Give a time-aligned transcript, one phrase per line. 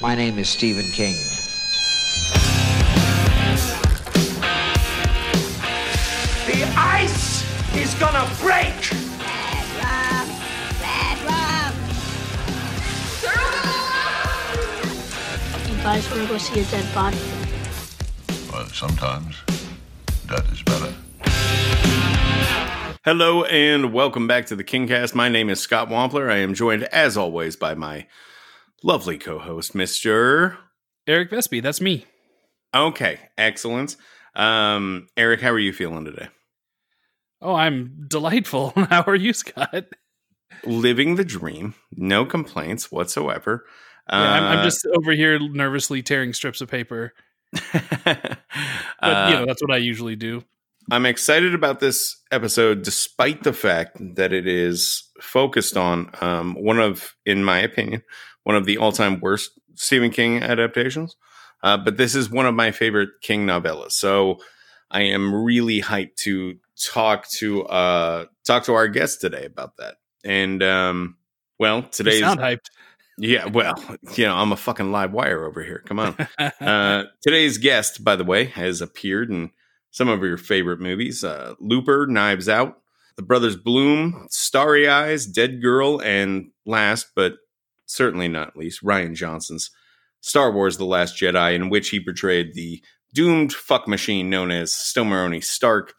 [0.00, 1.14] My name is Stephen King.
[6.46, 7.44] The ice
[7.76, 8.74] is gonna break!
[9.20, 10.28] Bad rum!
[10.80, 11.74] Bad rum!
[15.70, 17.18] You guys want to go see a dead body?
[18.50, 19.42] But sometimes
[20.26, 20.92] that is better.
[23.04, 25.14] Hello and welcome back to the Kingcast.
[25.14, 26.30] My name is Scott Wampler.
[26.30, 28.06] I am joined, as always, by my
[28.82, 30.58] lovely co-host, Mister.
[31.06, 32.06] Eric Vespi, that's me.
[32.74, 33.96] Okay, excellent.
[34.34, 36.28] Um, Eric, how are you feeling today?
[37.40, 38.70] Oh, I'm delightful.
[38.88, 39.84] How are you, Scott?
[40.64, 43.66] Living the dream, no complaints whatsoever.
[44.10, 47.12] Yeah, I'm, I'm Uh, just over here nervously tearing strips of paper.
[47.52, 47.62] But
[49.02, 50.42] uh, you know, that's what I usually do.
[50.90, 56.78] I'm excited about this episode, despite the fact that it is focused on um, one
[56.78, 58.02] of, in my opinion,
[58.44, 61.16] one of the all-time worst Stephen King adaptations.
[61.62, 64.38] Uh, but this is one of my favorite King novellas, so
[64.90, 66.56] I am really hyped to
[66.92, 69.96] talk to uh, talk to our guest today about that.
[70.24, 71.16] And um,
[71.58, 72.66] well, You sound hyped.
[73.16, 73.82] yeah, well,
[74.14, 75.82] you know, I'm a fucking live wire over here.
[75.86, 76.16] Come on.
[76.60, 79.50] Uh, today's guest, by the way, has appeared in
[79.90, 82.78] some of your favorite movies uh, Looper, Knives Out,
[83.16, 87.34] The Brothers Bloom, Starry Eyes, Dead Girl, and last but
[87.86, 89.70] certainly not least, Rian Johnson's
[90.20, 92.82] Star Wars The Last Jedi, in which he portrayed the
[93.12, 95.94] doomed fuck machine known as Stomaroni Stark.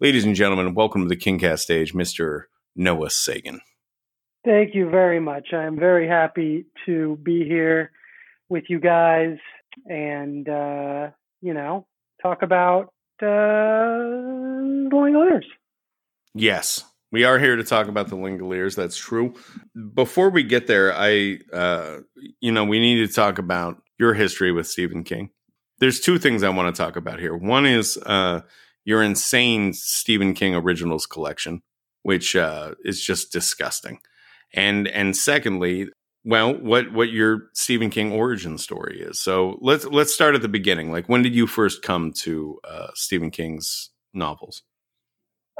[0.00, 2.44] Ladies and gentlemen, welcome to the Kingcast stage, Mr.
[2.74, 3.60] Noah Segan.
[4.44, 5.52] Thank you very much.
[5.52, 7.92] I'm very happy to be here
[8.48, 9.36] with you guys
[9.86, 11.10] and, uh,
[11.42, 11.86] you know,
[12.22, 14.10] talk about uh.
[16.34, 18.76] Yes, we are here to talk about the Langoliers.
[18.76, 19.34] That's true.
[19.94, 21.98] Before we get there, I, uh,
[22.40, 25.30] you know, we need to talk about your history with Stephen King.
[25.78, 27.36] There's two things I want to talk about here.
[27.36, 28.42] One is uh,
[28.84, 31.62] your insane Stephen King originals collection,
[32.02, 33.98] which uh, is just disgusting,
[34.52, 35.88] and and secondly,
[36.24, 39.18] well, what what your Stephen King origin story is.
[39.18, 40.92] So let's let's start at the beginning.
[40.92, 44.62] Like, when did you first come to uh, Stephen King's novels?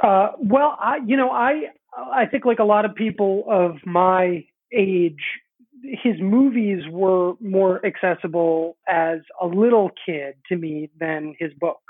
[0.01, 4.45] Uh, well, I, you know, I, I think like a lot of people of my
[4.73, 5.21] age,
[5.83, 11.81] his movies were more accessible as a little kid to me than his books.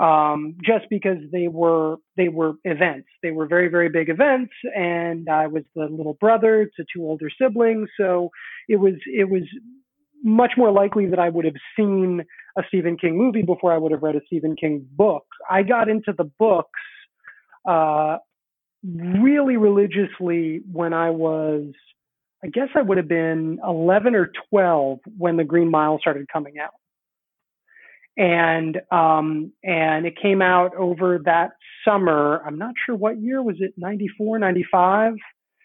[0.00, 5.28] Um, just because they were they were events, they were very very big events, and
[5.28, 8.30] I was the little brother to two older siblings, so
[8.68, 9.44] it was it was
[10.24, 12.24] much more likely that I would have seen
[12.58, 15.26] a Stephen King movie before I would have read a Stephen King book.
[15.48, 16.80] I got into the books
[17.64, 18.18] uh,
[18.82, 21.72] really religiously when I was,
[22.44, 26.54] I guess I would have been 11 or 12 when The Green Mile started coming
[26.58, 26.74] out.
[28.16, 31.52] And um, and it came out over that
[31.84, 32.42] summer.
[32.46, 35.14] I'm not sure what year was it, 94, 95.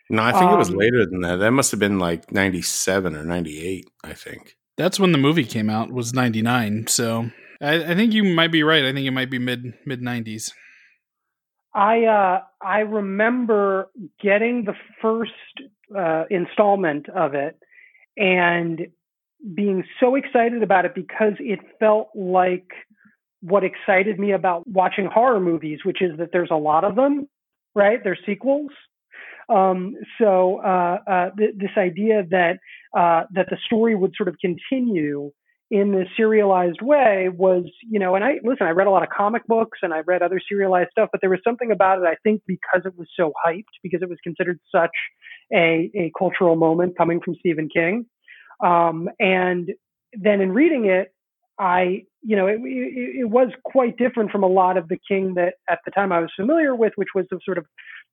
[0.10, 1.36] No, I think it was Um, later than that.
[1.36, 4.56] That must have been like 97 or 98, I think.
[4.78, 5.92] That's when the movie came out.
[5.92, 6.88] Was ninety nine.
[6.88, 7.30] So
[7.62, 8.86] I, I think you might be right.
[8.86, 10.54] I think it might be mid mid nineties.
[11.74, 13.90] I uh, I remember
[14.22, 15.32] getting the first
[15.96, 17.58] uh, installment of it
[18.18, 18.88] and
[19.54, 22.68] being so excited about it because it felt like
[23.42, 27.28] what excited me about watching horror movies, which is that there's a lot of them,
[27.74, 28.04] right?
[28.04, 28.72] They're sequels.
[29.48, 32.60] Um, so uh, uh, th- this idea that
[32.96, 35.32] uh, that the story would sort of continue
[35.72, 39.10] in this serialized way was, you know, and I listen, I read a lot of
[39.10, 42.16] comic books and I read other serialized stuff, but there was something about it, I
[42.24, 44.90] think, because it was so hyped, because it was considered such
[45.54, 48.08] a, a cultural moment coming from Stephen King.
[48.64, 49.72] Um, and
[50.14, 51.14] then in reading it,
[51.60, 55.36] I, you know, it, it, it was quite different from a lot of the King
[55.36, 57.66] that at the time I was familiar with, which was the sort of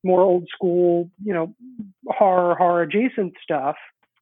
[0.03, 1.55] more old school, you know,
[2.07, 3.75] horror, horror adjacent stuff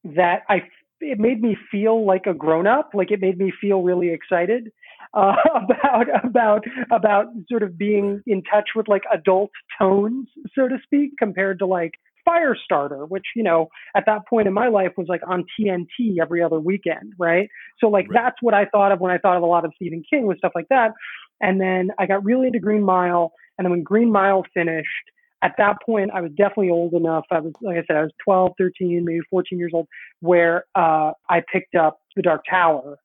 [0.03, 0.61] that I
[1.01, 2.91] it made me feel like a grown up.
[2.93, 4.69] Like it made me feel really excited
[5.13, 10.77] uh, about about about sort of being in touch with like adult tones, so to
[10.83, 11.91] speak, compared to like
[12.27, 16.41] Firestarter, which you know at that point in my life was like on TNT every
[16.43, 17.49] other weekend, right?
[17.79, 18.23] So like Right.
[18.25, 20.37] that's what I thought of when I thought of a lot of Stephen King was
[20.37, 20.91] stuff like that.
[21.41, 24.87] And then I got really into Green Mile, and then when Green Mile finished,
[25.41, 27.25] at that point I was definitely old enough.
[27.31, 29.87] I was like I said, I was 12, 13, maybe 14 years old,
[30.21, 32.97] where uh, I picked up The Dark Tower,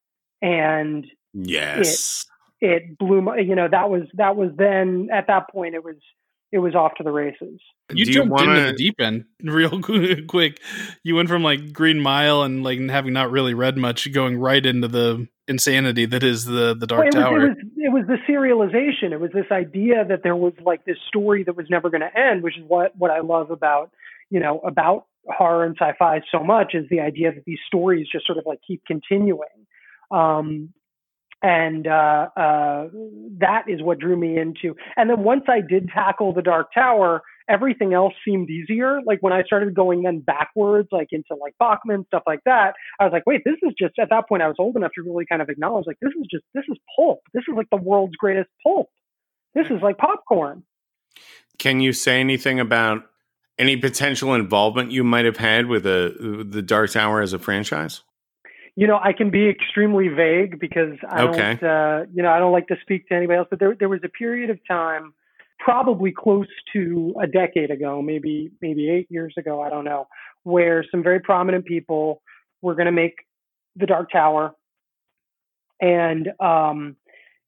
[0.43, 2.27] and Yes.
[2.61, 5.97] it blew my you know that was that was then at that point it was
[6.53, 7.61] it was off to the races.
[7.95, 9.81] You Do jumped wanna- into the deep end real
[10.29, 10.61] quick.
[11.05, 14.65] You went from like Green Mile and like having not really read much, going right
[14.65, 17.39] into the insanity that is the the Dark Well, it Tower.
[17.49, 17.57] Was,
[17.91, 19.13] it, was, the serialization.
[19.13, 22.19] It was this idea that there was like this story that was never going to
[22.19, 23.91] end, which is what what I love about
[24.31, 28.27] you know about horror and sci-fi so much is the idea that these stories just
[28.27, 29.49] sort of like keep continuing.
[30.11, 30.73] Um,
[31.43, 32.89] and uh, uh,
[33.39, 34.77] that is what drew me into.
[34.97, 39.01] And then once I did tackle the Dark Tower, everything else seemed easier.
[39.05, 43.05] Like when I started going then backwards, like into like Bachman stuff like that, I
[43.05, 43.99] was like, wait, this is just.
[43.99, 46.27] At that point, I was old enough to really kind of acknowledge like this is
[46.31, 47.21] just this is pulp.
[47.35, 48.89] This is like the world's greatest pulp.
[49.55, 50.63] This is like popcorn.
[51.59, 53.03] Can you say anything about
[53.59, 58.03] any potential involvement you might have had with a, the Dark Tower as a franchise?
[58.77, 61.59] you know, I can be extremely vague because I Okay.
[61.61, 63.49] don't, uh, you know, I don't like to speak to anybody else.
[63.51, 65.13] But there, there was a period of time,
[65.61, 70.09] probably close to a decade ago, maybe, maybe eight years ago, I don't know,
[70.43, 72.23] where some very prominent people
[72.63, 73.15] were going to make
[73.77, 74.53] the Dark Tower,
[75.81, 76.97] and um,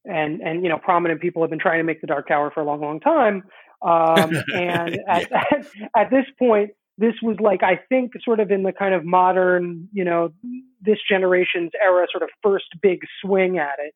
[0.05, 2.61] and and you know, prominent people have been trying to make the Dark Tower for
[2.61, 3.43] a long, long time.
[3.81, 8.63] Um, and at, at, at this point, this was like I think sort of in
[8.63, 10.31] the kind of modern, you know,
[10.81, 13.93] this generation's era sort of first big swing at it.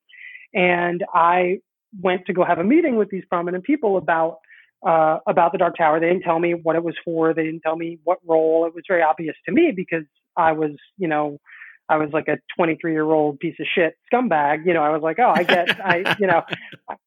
[0.54, 1.60] And I
[2.02, 4.40] went to go have a meeting with these prominent people about
[4.86, 6.00] uh, about the Dark Tower.
[6.00, 7.34] They didn't tell me what it was for.
[7.34, 8.66] They didn't tell me what role.
[8.68, 10.04] It was very obvious to me because
[10.36, 11.40] I was, you know,
[11.90, 14.66] I was like a 23 year old piece of shit scumbag.
[14.66, 16.42] You know, I was like, oh, I get, I, you know,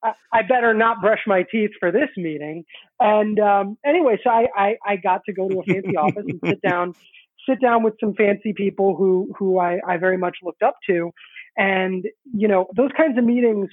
[0.02, 2.64] I, I better not brush my teeth for this meeting.
[2.98, 6.40] And um, anyway, so I, I, I got to go to a fancy office and
[6.44, 6.94] sit down,
[7.48, 11.10] sit down with some fancy people who, who I, I very much looked up to.
[11.56, 13.68] And, you know, those kinds of meetings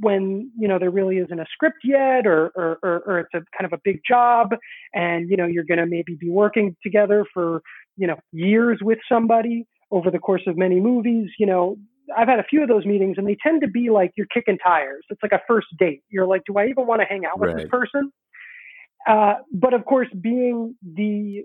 [0.00, 3.40] when, you know, there really isn't a script yet or, or, or, or it's a
[3.56, 4.54] kind of a big job
[4.94, 7.62] and, you know, you're going to maybe be working together for,
[7.96, 11.76] you know, years with somebody over the course of many movies, you know,
[12.16, 14.58] I've had a few of those meetings and they tend to be like you're kicking
[14.58, 15.04] tires.
[15.10, 16.02] It's like a first date.
[16.08, 17.62] You're like, do I even want to hang out with Right.
[17.62, 18.12] this person?
[19.08, 21.44] Uh, but of course, being the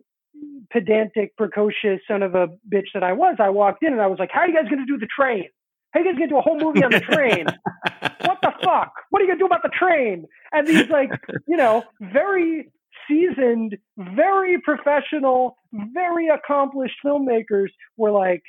[0.72, 4.20] pedantic, precocious son of a bitch that I was, I walked in and I was
[4.20, 5.46] like, how are you guys going to do the train?
[5.94, 7.46] Are you guys to do a whole movie on the train?
[8.22, 8.94] what the fuck?
[9.10, 10.26] What are you going to do about the train?
[10.52, 11.10] And these like,
[11.48, 12.72] you know, very
[13.08, 17.68] seasoned, very professional, very accomplished filmmakers
[17.98, 18.42] were like,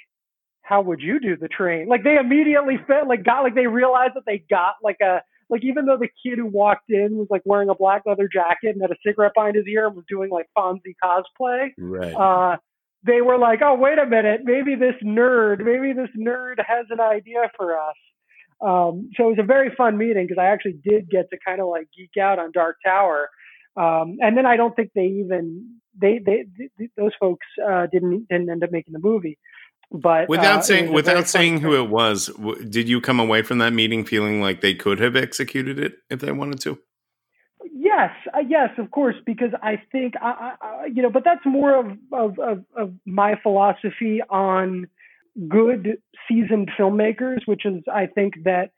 [0.63, 1.89] how would you do the train?
[1.89, 5.65] Like they immediately felt like got like they realized that they got like a like
[5.65, 8.81] even though the kid who walked in was like wearing a black leather jacket and
[8.81, 12.15] had a cigarette behind his ear and was doing like Fonzie cosplay, Right.
[12.15, 12.57] uh,
[13.05, 17.01] they were like, oh, wait a minute, maybe this nerd, maybe this nerd has an
[17.01, 17.97] idea for us.
[18.61, 21.61] Um, so it was a very fun meeting because I actually did get to kind
[21.61, 23.29] of like geek out on Dark Tower.
[23.77, 26.45] Um, and then I don't think they even they they,
[26.79, 29.39] th those folks uh, didn't didn't end up making the movie.
[29.91, 33.01] But without uh, saying was a very without saying who it was, w- did you
[33.01, 36.61] come away from that meeting feeling like they could have executed it if they wanted
[36.61, 36.79] to?
[37.73, 41.75] Yes, uh, yes, of course, because I think I, I, you know, but that's more
[41.79, 44.87] of, of of of my philosophy on
[45.49, 45.99] good
[46.29, 48.71] seasoned filmmakers, which is I think that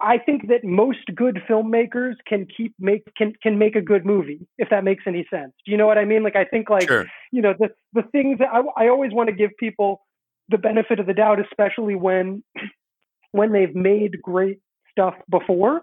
[0.00, 4.46] I think that most good filmmakers can keep make can can make a good movie
[4.58, 5.52] if that makes any sense.
[5.64, 6.22] Do you know what I mean?
[6.22, 7.06] Like I think like sure.
[7.30, 10.02] you know the the things that I, I always want to give people
[10.48, 12.42] the benefit of the doubt, especially when
[13.32, 15.82] when they've made great stuff before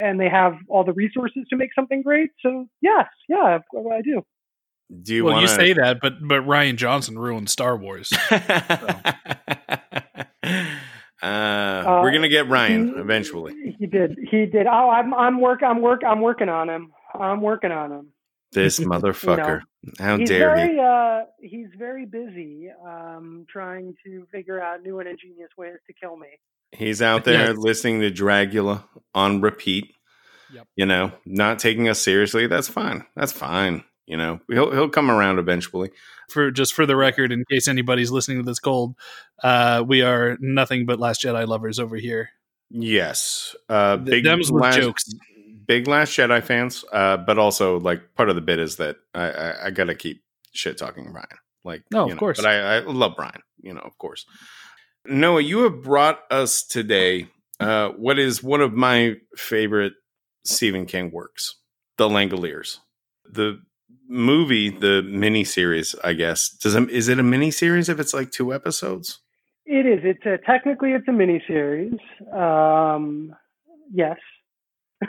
[0.00, 2.30] and they have all the resources to make something great.
[2.40, 4.24] So yes, yeah, I do.
[5.02, 8.10] Do you well, want you say that, but but Rian Johnson ruined Star Wars.
[8.30, 8.40] uh,
[11.22, 13.74] we're gonna get Rian he- eventually.
[13.78, 14.18] He did.
[14.30, 14.66] He did.
[14.66, 16.92] Oh, I'm I'm work I'm work I'm working on him.
[17.14, 18.12] I'm working on him.
[18.52, 19.60] This motherfucker.
[19.98, 20.78] How he's dare he?
[20.78, 26.16] uh he's very busy um trying to figure out new and ingenious ways to kill
[26.16, 26.28] me.
[26.72, 27.56] He's out there Yes.
[27.56, 28.84] listening to Dragula
[29.14, 29.94] on repeat.
[30.52, 30.66] Yep.
[30.76, 32.46] You know, not taking us seriously.
[32.46, 33.04] That's fine.
[33.16, 33.84] That's fine.
[34.06, 35.90] You know, he'll he'll come around eventually.
[36.30, 38.94] for just for the record, in case anybody's listening to this cold,
[39.42, 42.30] uh, we are nothing but Last Jedi lovers over here.
[42.70, 43.54] Yes.
[43.68, 45.04] Uh big Them's last, jokes.
[45.66, 46.84] Big Last Jedi fans.
[46.90, 50.22] Uh, but also like part of the bit is that I I, I gotta keep
[50.52, 51.24] shit talking Rian.
[51.64, 52.38] Like No, you of know, course.
[52.40, 54.24] But I, I love Brian, you know, of course.
[55.06, 57.28] Noah, you have brought us today
[57.60, 59.94] uh what is one of my favorite
[60.44, 61.56] Stephen King works,
[61.96, 62.78] The Langoliers.
[63.30, 63.60] The
[64.08, 66.48] movie, the mini series, I guess.
[66.48, 69.20] Does it, is it a mini series if it's like two episodes?
[69.66, 70.00] It is.
[70.02, 71.98] It's a, technically it's a miniseries.
[72.34, 73.34] Um,
[73.92, 74.16] yes,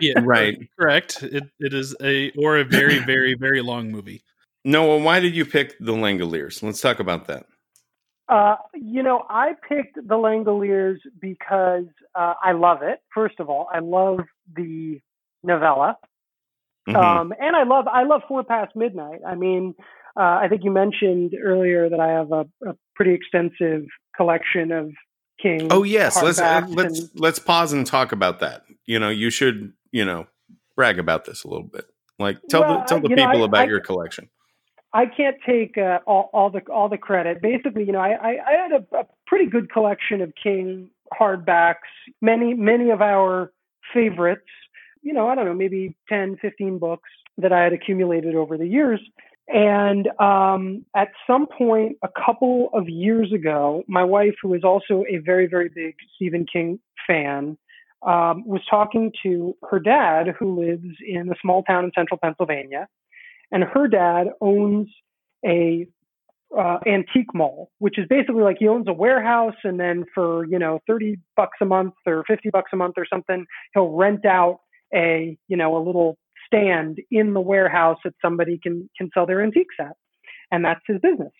[0.00, 0.58] Yeah, Right.
[0.78, 1.22] Correct.
[1.22, 4.22] It it is a or a very very very long movie.
[4.64, 6.62] Noah, why did you pick the Langoliers?
[6.62, 7.46] Let's talk about that.
[8.28, 13.00] Uh, you know, I picked the Langoliers because uh, I love it.
[13.14, 14.20] First of all, I love
[14.54, 15.00] the
[15.44, 15.96] novella,
[16.88, 16.96] Mhm.
[16.96, 19.20] um, and I love I love Four Past Midnight.
[19.26, 19.74] I mean,
[20.18, 23.84] uh, I think you mentioned earlier that I have a, a pretty extensive
[24.16, 24.90] collection of
[25.40, 25.68] King.
[25.70, 28.62] oh yes, let's uh, let's and- let's pause and talk about that.
[28.86, 30.26] You know, you should you know
[30.74, 31.84] brag about this a little bit.
[32.18, 34.30] Like tell Well, the tell the you know, people I- about I- your collection.
[34.92, 37.42] I can't take uh, all, all the all the credit.
[37.42, 41.74] Basically, you know, I, I, I had a, a pretty good collection of King hardbacks.
[42.22, 43.52] Many many of our
[43.92, 44.46] favorites.
[45.02, 48.66] You know, I don't know, maybe 10, 15 books that I had accumulated over the
[48.66, 49.00] years.
[49.46, 55.04] And um, at some point, a couple of years ago, my wife, who is also
[55.08, 57.56] a very very big Stephen King fan,
[58.02, 62.88] um, was talking to her dad, who lives in a small town in central Pennsylvania
[63.52, 64.88] and her dad owns
[65.44, 65.86] a
[66.56, 70.58] uh, antique mall, which is basically like he owns a warehouse, and then for you
[70.58, 74.60] know thirty bucks a month or fifty bucks a month or something, he'll rent out
[74.94, 79.42] a you know a little stand in the warehouse that somebody can can sell their
[79.42, 79.96] antiques at,
[80.50, 81.32] and that's his business.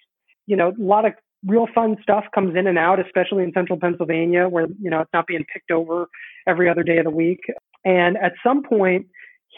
[0.46, 1.12] You know, a lot of
[1.44, 5.12] real fun stuff comes in and out, especially in central Pennsylvania, where you know it's
[5.12, 6.08] not being picked over
[6.46, 7.40] every other day of the week.
[7.84, 9.06] And at some point,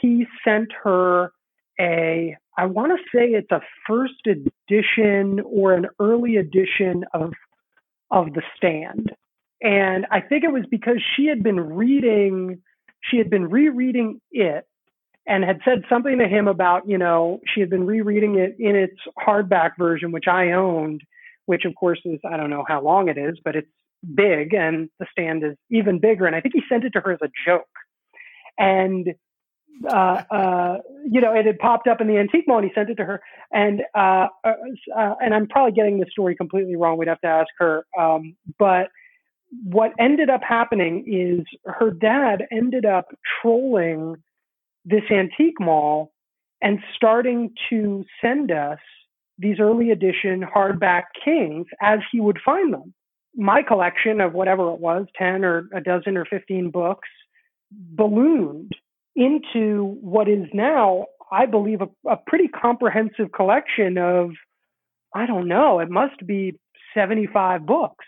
[0.01, 1.33] he sent her
[1.81, 7.33] a I want to say it's a first edition or an early edition of
[8.11, 9.13] of The Stand.
[9.63, 12.63] And I think it was because she had been reading
[13.11, 14.67] she had been rereading it
[15.27, 18.75] and had said something to him about, you know, she had been rereading it in
[18.75, 21.03] its hardback version which I owned,
[21.47, 23.69] which of course is I don't know how long it is, but it's
[24.15, 27.13] big and The Stand is even bigger and I think he sent it to her
[27.13, 27.67] as a joke.
[28.59, 29.15] And
[29.89, 32.91] uh, uh, you know, it had popped up in the antique mall, and he sent
[32.91, 33.21] it to her.
[33.53, 34.53] And uh, uh,
[34.97, 36.99] uh, and I'm probably getting the story completely wrong.
[36.99, 37.87] We'd have to ask her.
[37.99, 38.89] Um, but
[39.65, 43.07] what ended up happening is her dad ended up
[43.41, 44.17] trolling
[44.85, 46.13] this antique mall
[46.61, 48.79] and starting to send us
[49.39, 52.93] these early edition hardback kings as he would find them.
[53.37, 57.09] My collection of whatever it was, 10 or a dozen or 15 books,
[57.71, 58.73] ballooned
[59.19, 64.31] into what is now, I believe, a, a pretty comprehensive collection of,
[65.15, 66.59] I don't know, it must be
[66.95, 68.05] 75 books.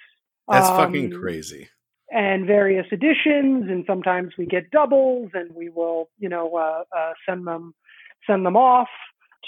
[0.49, 1.69] That's fucking Um, crazy.
[2.13, 7.13] and various editions and sometimes we get doubles and we will you know uh, uh,
[7.29, 7.73] send them
[8.27, 8.89] send them off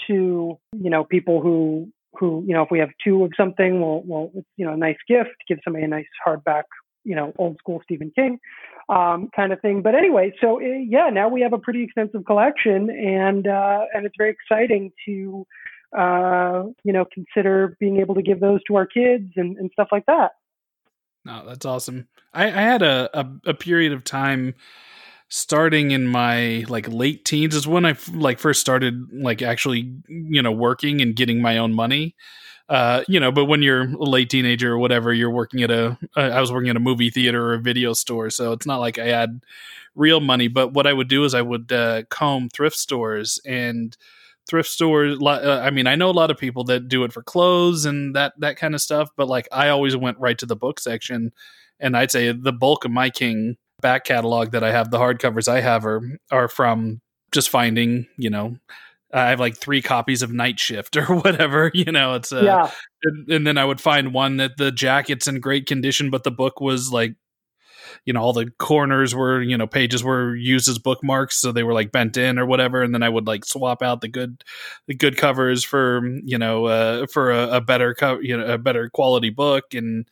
[0.07, 4.01] to you know people who who you know if we have two of something we'll
[4.05, 6.63] we'll you know a nice gift give somebody a nice hardback
[7.03, 8.39] you know old school Stephen King
[8.89, 12.25] um, kind of thing but anyway so uh, yeah now we have a pretty extensive
[12.25, 15.45] collection and uh, and it's very exciting to
[15.97, 19.87] uh, you know consider being able to give those to our kids and, and stuff
[19.91, 20.31] like that
[21.25, 22.07] No, that's awesome.
[22.33, 24.55] I, I had a, a a period of time
[25.35, 30.43] starting in my like late teens is when I like first started like actually you
[30.43, 32.15] know working and getting my own money.
[32.73, 35.95] Uh, you know, but when you're a late teenager or whatever, you're working at a
[36.17, 38.79] uh, I was working at a movie theater or a video store, so it's not
[38.79, 39.41] like I had
[39.93, 40.47] real money.
[40.47, 43.95] But what I would do is I would uh, comb thrift stores and
[44.49, 47.23] thrift stores uh, i mean i know a lot of people that do it for
[47.23, 50.55] clothes and that that kind of stuff but like i always went right to the
[50.55, 51.31] book section
[51.79, 55.47] and i'd say the bulk of my king back catalog that i have the hardcovers
[55.47, 56.99] i have are are from
[57.31, 58.57] just finding you know
[59.13, 62.71] i have like three copies of night shift or whatever you know it's a, yeah
[63.03, 66.31] and, and then I would find one that the jacket's in great condition, but the
[66.31, 67.15] book was like,
[68.05, 71.63] you know, all the corners were, you know, pages were used as bookmarks, so they
[71.63, 72.81] were like bent in or whatever.
[72.81, 74.43] And then I would like swap out the good,
[74.87, 78.57] the good covers for, you know, uh, for a, a better, co- you know, a
[78.57, 79.73] better quality book.
[79.73, 80.07] And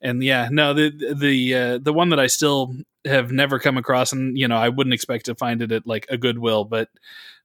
[0.00, 4.12] and yeah, no, the the uh, the one that I still have never come across,
[4.12, 6.88] and you know, I wouldn't expect to find it at like a Goodwill, but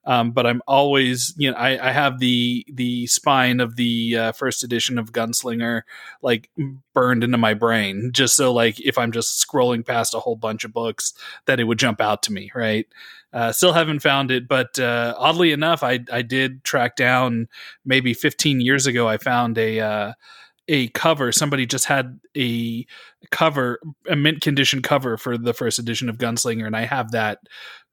[0.05, 4.31] um, but I'm always, you know, I, I have the the spine of the uh,
[4.33, 5.81] first edition of Gunslinger
[6.21, 6.49] like
[6.93, 10.63] burned into my brain, just so like if I'm just scrolling past a whole bunch
[10.63, 11.13] of books,
[11.45, 12.85] that it would jump out to me, right?
[13.33, 17.47] Uh, still haven't found it, but uh, oddly enough, I I did track down
[17.83, 19.07] maybe 15 years ago.
[19.07, 20.13] I found a uh,
[20.67, 21.31] a cover.
[21.31, 22.85] Somebody just had a
[23.31, 27.39] cover, a mint condition cover for the first edition of Gunslinger, and I have that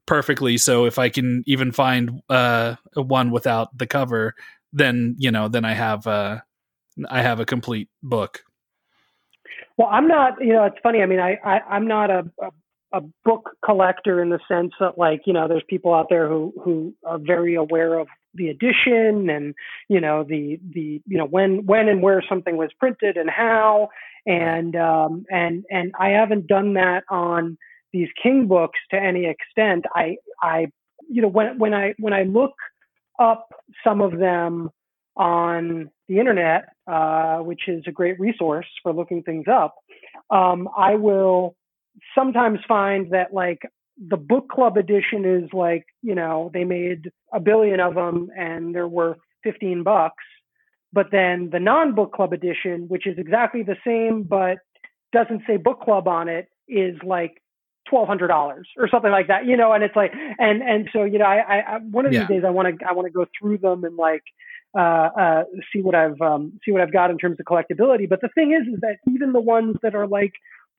[0.06, 0.58] perfectly.
[0.58, 4.34] So if I can even find uh, one without the cover,
[4.72, 6.40] then you know, then I have uh,
[7.08, 8.44] I have a complete book.
[9.76, 10.34] Well, I'm not.
[10.40, 11.02] You know, it's funny.
[11.02, 12.50] I mean, I, I I'm not a, a
[12.92, 16.52] a book collector in the sense that like you know there's people out there who
[16.62, 19.54] who are very aware of the edition and
[19.88, 23.88] you know the the you know when when and where something was printed and how
[24.26, 27.56] and um and and I haven't done that on
[27.92, 30.68] these king books to any extent I I
[31.08, 32.54] you know when when I when I look
[33.18, 33.50] up
[33.84, 34.70] some of them
[35.16, 39.74] on the internet uh, which is a great resource for looking things up
[40.30, 41.56] um, I will
[42.14, 43.60] sometimes find that like
[44.08, 48.74] the book club edition is like you know they made a billion of them and
[48.74, 50.24] they're worth 15 bucks.
[50.94, 54.58] But then the non-book club edition which is exactly the same but
[55.12, 57.41] doesn't say book club on it is like
[57.88, 61.04] twelve hundred dollars or something like that you know and it's like and and so
[61.04, 62.26] you know i i one of these Yeah.
[62.28, 64.22] days i want to i want to go through them and like
[64.76, 68.08] uh, uh, see what I've um, see what I've got in terms of collectability.
[68.08, 70.32] But the thing is, is that even the ones that are like,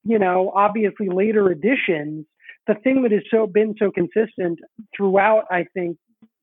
[0.03, 2.25] you know, obviously later editions,
[2.65, 4.59] the thing that has so been so consistent
[4.95, 5.97] throughout, I think,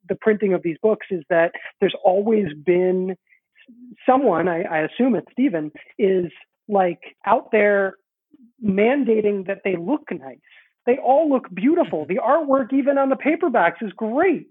[0.09, 3.17] the printing of these books is that there's always been
[4.09, 6.27] someone, I, I assume it's Stephen, is
[6.69, 7.95] like out there
[8.65, 10.39] mandating that they look nice.
[10.87, 12.07] They all look beautiful.
[12.07, 14.49] The artwork, even on the paperbacks, is great.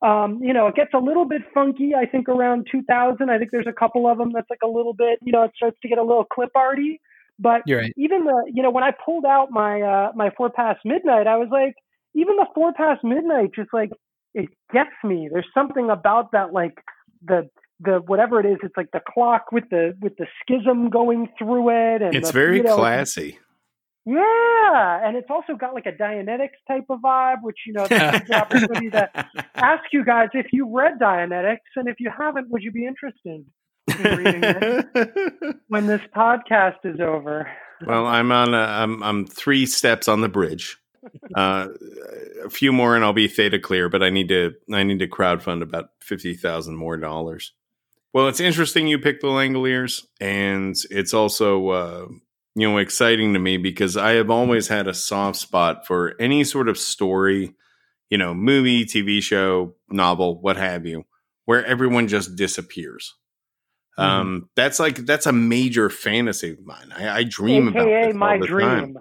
[0.00, 3.30] Um, you know, it gets a little bit funky, I think, around 2000.
[3.30, 5.50] I think there's a couple of them that's like a little bit, you know, it
[5.56, 7.00] starts to get a little clip arty.
[7.38, 7.92] But right.
[7.96, 11.36] even the, you know, when I pulled out my uh, my four past midnight, I
[11.36, 11.74] was like,
[12.14, 13.90] even the four past midnight, just like
[14.34, 15.28] it gets me.
[15.32, 16.78] There's something about that, like
[17.24, 17.48] the
[17.80, 18.58] the whatever it is.
[18.62, 22.32] It's like the clock with the with the schism going through it, and It's the,
[22.32, 23.38] very you know, classy.
[24.06, 28.22] Yeah, and it's also got like a Dianetics type of vibe, which you know, this
[28.22, 29.10] is the opportunity to
[29.54, 33.44] ask you guys if you read Dianetics, and if you haven't, would you be interested
[33.86, 37.50] in reading it when this podcast is over?
[37.86, 38.54] well, I'm on.
[38.54, 40.78] A, I'm I'm three steps on the bridge.
[41.34, 41.68] Uh,
[42.44, 43.88] a few more, and I'll be theta clear.
[43.88, 44.54] But I need to.
[44.72, 47.52] I need to crowdfund about fifty thousand more dollars.
[48.18, 52.06] Well, it's interesting you picked the Langoliers, and it's also uh,
[52.56, 56.42] you know exciting to me because I have always had a soft spot for any
[56.42, 57.54] sort of story,
[58.10, 61.04] you know, movie, TV show, novel, what have you,
[61.44, 63.14] where everyone just disappears.
[63.96, 66.90] Um, that's like that's a major fantasy of mine.
[66.96, 68.96] I, I dream about AKA this all my the time.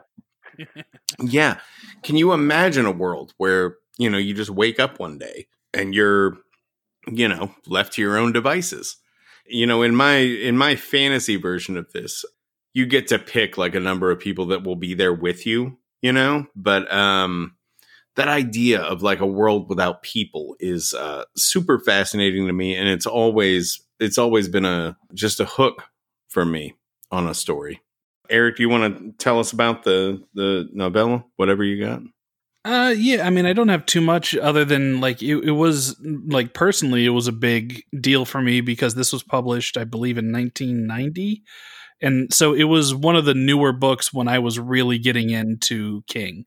[0.57, 0.75] dream.
[1.19, 1.57] Yeah.
[2.03, 5.95] Can you imagine a world where, you know, you just wake up one day and
[5.95, 6.37] you're,
[7.07, 8.97] you know, left to your own devices?
[9.47, 12.25] You know, in my in my fantasy version of this,
[12.73, 15.77] you get to pick like a number of people that will be there with you,
[16.01, 16.45] you know?
[16.55, 17.55] But um
[18.15, 22.87] that idea of like a world without people is uh super fascinating to me and
[22.87, 25.83] it's always it's always been a just a hook
[26.27, 26.75] for me
[27.11, 27.81] on a story.
[28.29, 32.01] Eric, do you want to tell us about the the novella, whatever you got?
[32.67, 33.25] Uh, yeah.
[33.25, 37.05] I mean, I don't have too much other than like it, it was like personally,
[37.05, 41.43] it was a big deal for me because this was published, I believe, in 1990,
[42.01, 46.03] and so it was one of the newer books when I was really getting into
[46.09, 46.43] King.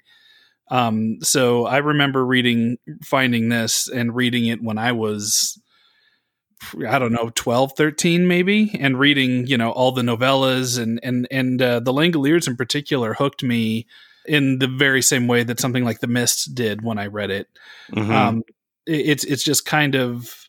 [0.71, 5.59] Um, so I remember reading, finding this, and reading it when I was
[6.87, 11.27] I don't know, 12, 13 maybe, and reading, you know, all the novellas and and
[11.31, 13.87] and uh, the Langoliers in particular hooked me
[14.31, 17.49] in the very same way that something like The Mist did when I read it.
[17.93, 18.11] Mhm.
[18.11, 18.43] Um,
[18.87, 20.49] it- it's it's just kind of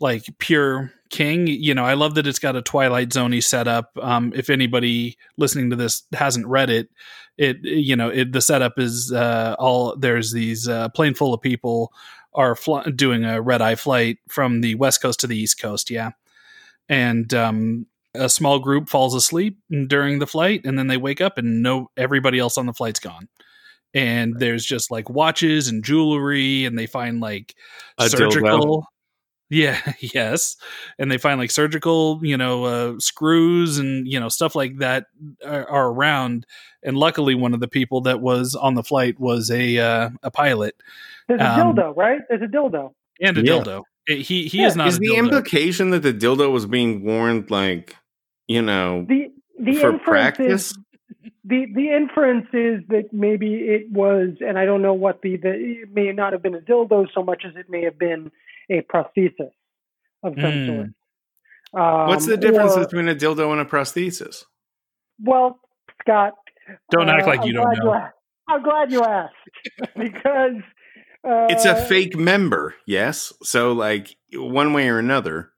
[0.00, 1.46] like pure King.
[1.46, 3.90] You know, I love that it's got a Twilight Zoney setup.
[4.00, 6.88] Um, if anybody listening to this hasn't read it,
[7.36, 11.40] it you know it, the setup is uh, all there's these uh, plane full of
[11.40, 11.92] people
[12.34, 15.90] are fl- doing a red eye flight from the west coast to the east coast.
[15.90, 16.10] Yeah,
[16.88, 21.38] and um, a small group falls asleep during the flight, and then they wake up
[21.38, 23.28] and no everybody else on the flight's gone.
[23.94, 27.54] And there's just like watches and jewelry, and they find like
[27.98, 28.08] A dildo.
[28.32, 28.86] surgical.
[29.50, 30.56] Yeah, yes.
[30.98, 35.06] And they find like surgical, you know, uh, screws and, you know, stuff like that
[35.44, 36.46] are, are around.
[36.82, 40.30] And luckily, one of the people that was on the flight was a uh, a
[40.30, 40.74] pilot
[41.28, 42.20] There's a Um, dildo, right?
[42.28, 42.92] There's a dildo.
[43.22, 43.52] and a Yeah.
[43.52, 43.82] dildo.
[44.08, 45.18] It- he he Yeah, is not Is a the dildo.
[45.18, 47.94] implication that the dildo was being worn like,
[48.46, 50.70] you know, The the for practice?
[50.72, 50.78] is
[51.44, 55.50] the the inference is that maybe it was, and I don't know what the, the
[55.82, 58.30] it may not have been a dildo so much as it may have been
[58.70, 59.50] a prosthesis
[60.22, 60.66] of some Hmm.
[60.66, 60.86] sort.
[61.74, 64.44] Um, What's the difference or- between a dildo and a prosthesis?
[65.22, 65.60] Well,
[66.00, 66.32] Scott,
[66.90, 68.08] Don't act uh, like I'm you don't glad know.
[68.48, 69.34] I'm glad you asked
[69.96, 70.62] because
[71.24, 73.32] uh, It's a fake member, yes.
[73.42, 75.52] So, like, one way or another,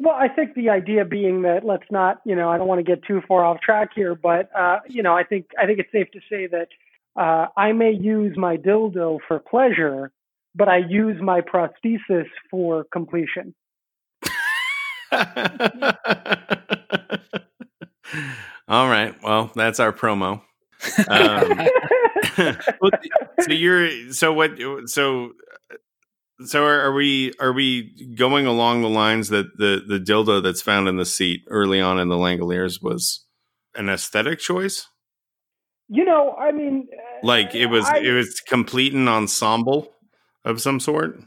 [0.00, 2.84] Well, I think the idea being that let's not, you know, I don't want to
[2.84, 5.92] get too far off track here, but uh, you know, I think I think it's
[5.92, 6.68] safe to say that
[7.16, 10.12] uh, I may use my dildo for pleasure,
[10.54, 13.54] but I use my prosthesis for completion.
[18.68, 19.14] All right.
[19.22, 20.42] Well, that's our promo.
[21.08, 21.66] Um,
[23.40, 24.52] so you're so what
[24.86, 25.32] so
[26.44, 30.62] so are, are we are we going along the lines that the the dildo that's
[30.62, 33.24] found in the seat early on in the Langoliers was
[33.74, 34.86] an aesthetic choice?
[35.88, 36.86] you know, I mean,
[37.22, 39.92] Like it was I- it was complete an ensemble
[40.44, 41.18] of some sort?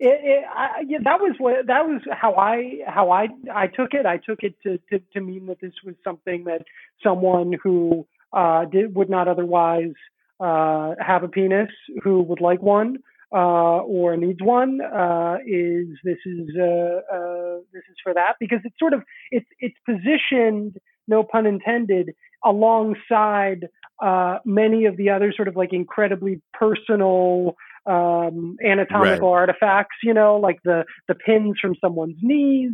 [0.00, 3.94] It, it, I, yeah, that was what that was how I how I I took
[3.94, 4.06] it.
[4.06, 6.62] I took it to to, to mean that this was something that
[7.02, 9.94] someone who uh, did would not otherwise
[10.40, 11.70] uh, have a penis,
[12.02, 12.98] who would like one
[13.32, 18.34] uh, or needs one, uh, is this is uh, uh, this is for that.
[18.40, 22.14] Because it's sort of it's it's positioned, no pun intended,
[22.44, 23.68] alongside
[24.02, 30.36] uh, many of the other sort of like incredibly personal um, anatomical artifacts, you know,
[30.36, 32.72] like the the pins from someone's knees,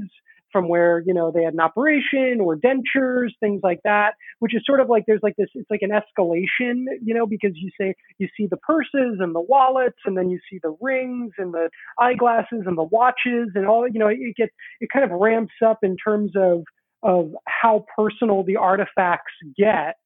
[0.55, 4.13] from where you know they had an operation or dentures, things like that.
[4.39, 7.51] Which is sort of like there's like this, it's like an escalation, you know, because
[7.55, 11.33] you say you see the purses and the wallets, and then you see the rings
[11.39, 11.69] and the
[12.01, 13.89] eyeglasses and the watches and all.
[13.89, 16.63] You know, it gets it kind of ramps up in terms of
[17.03, 19.97] of how personal the artifacts get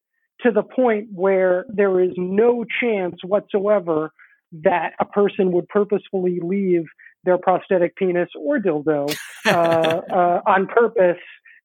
[0.41, 4.11] to the point where there is no chance whatsoever
[4.51, 6.85] that a person would purposefully leave
[7.23, 11.21] their prosthetic penis or dildo uh, uh, on purpose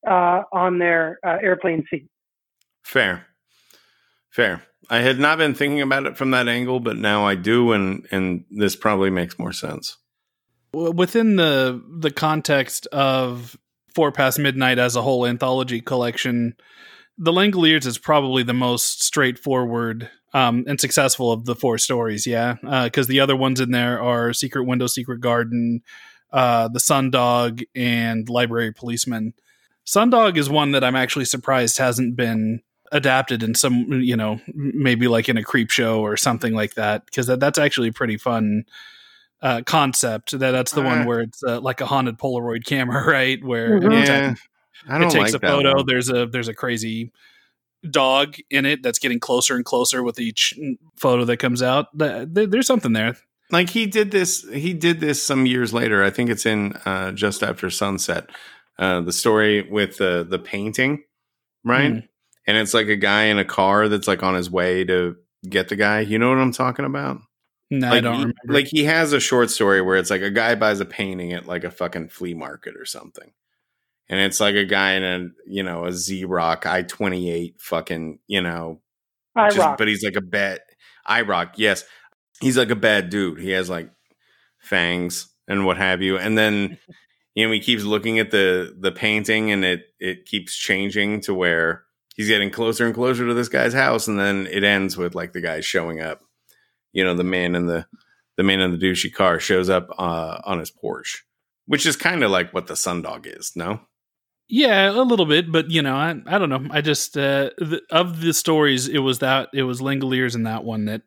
[0.06, 2.08] uh, on their uh, airplane seat.
[2.82, 3.26] Fair.
[4.30, 4.62] Fair.
[4.90, 8.06] I had not been thinking about it from that angle, but now I do and
[8.10, 9.96] and this probably makes more sense.
[10.72, 13.56] W- within the the context of
[13.94, 16.54] Four Past Midnight as a whole anthology collection,
[17.16, 22.27] the Langoliers is probably the most straightforward um, and successful of the four stories.
[22.27, 25.83] Yeah, because the other ones in there are Secret Window, Secret Garden,
[26.33, 29.33] uh, the Sundog, and Library Policeman.
[29.87, 32.61] Sundog is one that I'm actually surprised hasn't been
[32.92, 37.05] adapted in some, you know, maybe like in a creep show or something like that,
[37.07, 38.64] because that, that's actually a pretty fun
[39.42, 40.31] uh, concept.
[40.38, 40.85] That that's the Uh.
[40.85, 43.42] one where it's uh, like a haunted Polaroid camera, right?
[43.44, 44.07] Where Mhm.
[44.07, 44.35] Yeah.
[44.88, 45.83] I don't it takes like a photo.
[45.83, 47.12] There's a there's a crazy
[47.90, 50.55] dog in it that's getting closer and closer with each
[50.97, 51.87] photo that comes out.
[51.99, 53.16] Th- th- There's something there.
[53.51, 57.12] like he did this he did this some years later i think it's in uh
[57.12, 58.31] just after sunset
[58.79, 61.05] uh the story with the the painting
[61.62, 62.09] right Mm.
[62.47, 65.16] and it's like a guy in a car that's like on his way to
[65.49, 67.18] get the guy you know what i'm talking about
[67.70, 68.35] No, I don't he, remember.
[68.49, 71.47] like he has a short story where it's like a guy buys a painting at
[71.47, 73.31] like a fucking flea market or something
[74.08, 78.80] and it's like a guy in a you know a z-rock i-28 fucking you know
[79.36, 79.78] I just- rock.
[79.78, 80.60] but he's like a bad
[81.08, 81.52] IROC.
[81.56, 81.84] Yes,
[82.40, 83.38] he's like a bad dude.
[83.40, 83.90] He has like
[84.60, 86.16] fangs and what have you.
[86.18, 86.78] And then
[87.34, 91.34] you know he keeps looking at the the painting, and it it keeps changing to
[91.34, 95.14] where he's getting closer and closer to this guy's house, and then it ends with
[95.14, 96.20] like the guy showing up.
[96.92, 97.86] You know, the man in the
[98.36, 101.24] the man in the douchey car shows up uh, on his porch,
[101.66, 103.52] which is kind of like what the sundog is.
[103.56, 103.80] No,
[104.46, 106.66] Yeah, a little bit, but you know, I I don't know.
[106.70, 110.64] I just uh, the, of the stories, it was that it was Langoliers in that
[110.64, 111.02] one that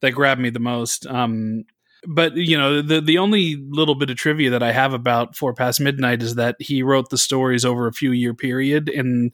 [0.00, 1.06] that grabbed me the most.
[1.06, 1.64] Um,
[2.06, 5.52] but you know, the the only little bit of trivia that I have about Four
[5.52, 9.32] Past Midnight is that he wrote the stories over a few year period, and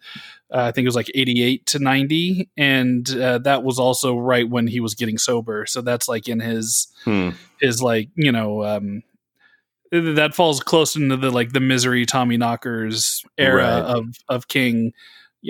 [0.53, 4.17] uh, I think it was like eighty eight to ninety, and uh, that was also
[4.17, 5.67] right when he was getting sober.
[5.67, 7.31] So that's like in his hmm.
[7.61, 9.03] is like you know um
[9.93, 13.83] that falls close into the like the misery tommy knockers era Right.
[13.97, 14.93] of of king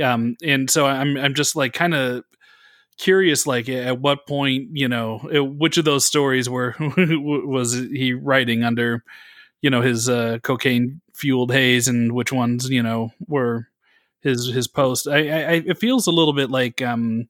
[0.03, 2.23] um and so i'm i'm just like kind of
[2.99, 8.65] curious like at what point you know which of those stories were was he writing
[8.65, 9.05] under
[9.63, 13.69] you know his uh cocaine fueled haze and which ones you know were
[14.21, 17.29] his his post I I- it feels a little bit like um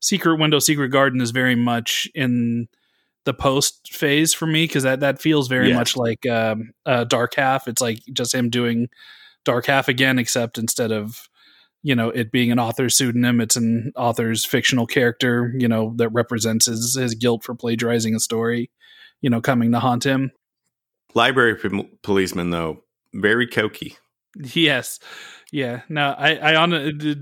[0.00, 2.68] secret window secret garden is very much in
[3.26, 7.34] the post phase for me because that that feels very much like um, uh, Dark
[7.34, 7.68] Half.
[7.68, 8.88] It's like just him doing
[9.44, 11.28] Dark Half again, except instead of
[11.82, 15.52] you know it being an author's pseudonym, it's an author's fictional character.
[15.58, 18.70] You know that represents his his guilt for plagiarizing a story.
[19.20, 20.30] You know, coming to haunt him.
[21.14, 23.96] library p- policeman though very cokey.
[24.54, 24.98] Yes.
[25.56, 25.80] Yeah.
[25.88, 26.70] No, I, I on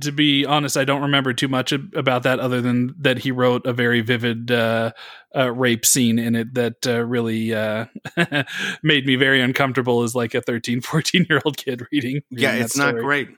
[0.00, 3.64] to be honest, I don't remember too much about that other than that he wrote
[3.64, 4.90] a very vivid uh,
[5.36, 7.84] uh, rape scene in it that uh, really uh,
[8.82, 12.22] made me very uncomfortable as like a 13, 14 year old kid reading.
[12.28, 13.28] Yeah, it's not great.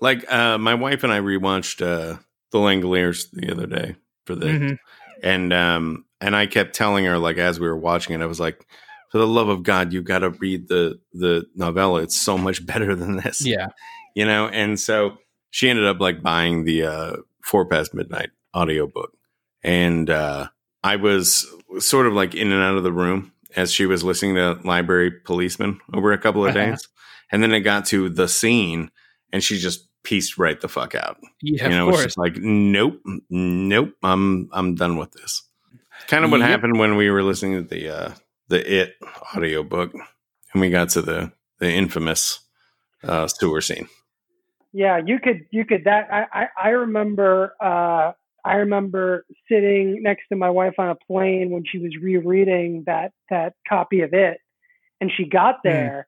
[0.00, 2.16] Like uh my wife and I rewatched uh
[2.50, 4.78] The Langoliers the other day for the Mhm.
[5.22, 8.40] and um and I kept telling her like as we were watching it, I was
[8.40, 8.64] like,
[9.10, 12.00] for the love of God, you got to read the the novella.
[12.02, 13.44] It's so much better than this.
[13.44, 13.66] Yeah.
[14.18, 14.48] You know.
[14.48, 15.18] And so
[15.50, 17.12] she ended up like buying the uh
[17.44, 19.12] Four Past Midnight audiobook,
[19.62, 20.48] and uh
[20.82, 21.46] I was
[21.78, 25.10] sort of like in and out of the room as she was listening to Library
[25.24, 26.66] Policeman over a couple of Uh-huh.
[26.72, 26.88] days,
[27.32, 28.90] and then it got to the scene,
[29.32, 32.04] and she just pieced right the fuck out Yeah, you know, of it's course.
[32.14, 33.00] just like, nope,
[33.30, 35.42] nope, I'm I'm done with this.
[36.06, 36.48] Kind of what Yep.
[36.50, 38.10] happened when we were listening to the uh
[38.48, 38.94] the It
[39.36, 39.92] audiobook
[40.52, 42.40] and we got to the the infamous
[43.02, 43.88] uh sewer scene.
[44.72, 48.12] Yeah, you could you could that I I, I remember uh
[48.44, 53.12] I remember sitting next to my wife on a plane when she was rereading that
[53.30, 54.38] that copy of it
[55.00, 56.06] and she got there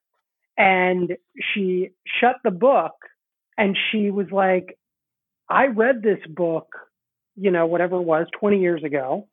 [0.58, 1.16] and
[1.52, 2.92] she shut the book
[3.56, 4.78] and she was like
[5.48, 6.68] I read this book,
[7.34, 9.26] you know, whatever it was 20 years ago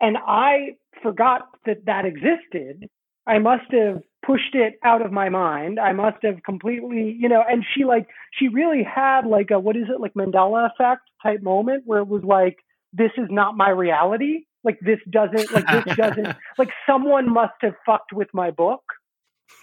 [0.00, 2.88] and I forgot that that existed.
[3.28, 5.78] I must have pushed it out of my mind.
[5.78, 9.76] I must have completely, you know, and she like she really had like a what
[9.76, 12.56] is it like Mandela effect type moment where it was like
[12.92, 14.44] this is not my reality.
[14.64, 18.82] Like this doesn't like this doesn't like someone must have fucked with my book.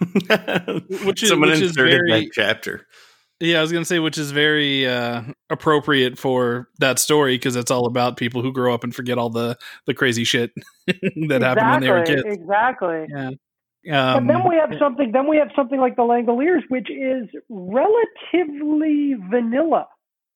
[1.04, 2.86] Which is- someone which is very- that chapter.
[3.38, 7.70] Yeah, I was gonna say, which is very uh, appropriate for that story because it's
[7.70, 10.52] all about people who grow up and forget all the the crazy shit
[10.86, 12.22] that happened when they were kids.
[12.24, 13.04] Exactly.
[13.10, 13.30] Yeah.
[13.86, 15.12] But Um, then we have something.
[15.12, 19.86] Then we have something like the Langoliers, which is relatively vanilla.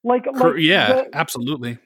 [0.05, 1.79] Like, like yeah, the- absolutely.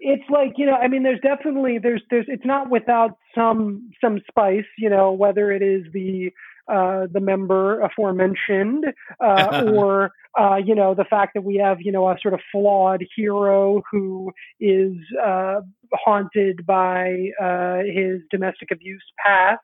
[0.00, 0.74] it's like you know.
[0.74, 2.26] I mean, there's definitely there's there's.
[2.28, 4.66] It's not without some some spice.
[4.76, 6.30] You know, whether it is the
[6.68, 8.86] uh, the member aforementioned,
[9.20, 12.40] uh, or uh, you know the fact that we have you know a sort of
[12.50, 15.60] flawed hero who is uh,
[15.92, 19.60] haunted by uh, his domestic abuse past.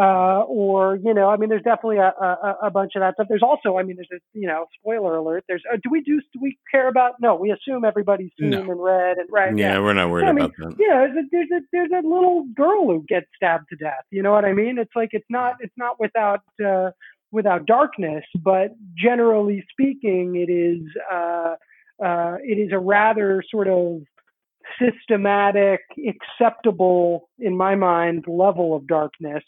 [0.00, 3.26] Uh, or you know, I mean, there's definitely a, a, a bunch of that stuff.
[3.28, 5.44] There's also, I mean, there's a you know, spoiler alert.
[5.48, 7.16] There's, uh, do we do do we care about?
[7.20, 8.60] No, we assume everybody's seen No.
[8.62, 9.54] and read and right.
[9.54, 10.76] Yeah, we're not worried I mean, about that.
[10.78, 14.04] yeah, there's a, there's a there's a little girl who gets stabbed to death.
[14.10, 14.78] You know what I mean?
[14.78, 16.92] It's like it's not it's not without uh,
[17.30, 20.80] without darkness, but generally speaking, it is
[21.12, 21.56] uh,
[22.02, 24.00] uh, it is a rather sort of
[24.80, 29.42] systematic, acceptable in my mind level of darkness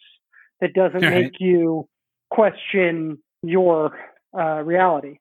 [0.65, 1.25] that doesn't Right.
[1.25, 1.87] make you
[2.31, 3.99] question your
[4.39, 5.19] uh, reality.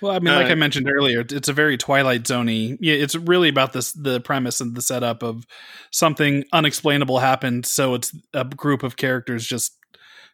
[0.00, 2.76] Well, I mean, like Uh, I mentioned earlier, it's a very Twilight Zoney.
[2.80, 5.44] Yeah, it's really about this the premise and the setup of
[5.90, 9.76] something unexplainable happened, so it's a group of characters just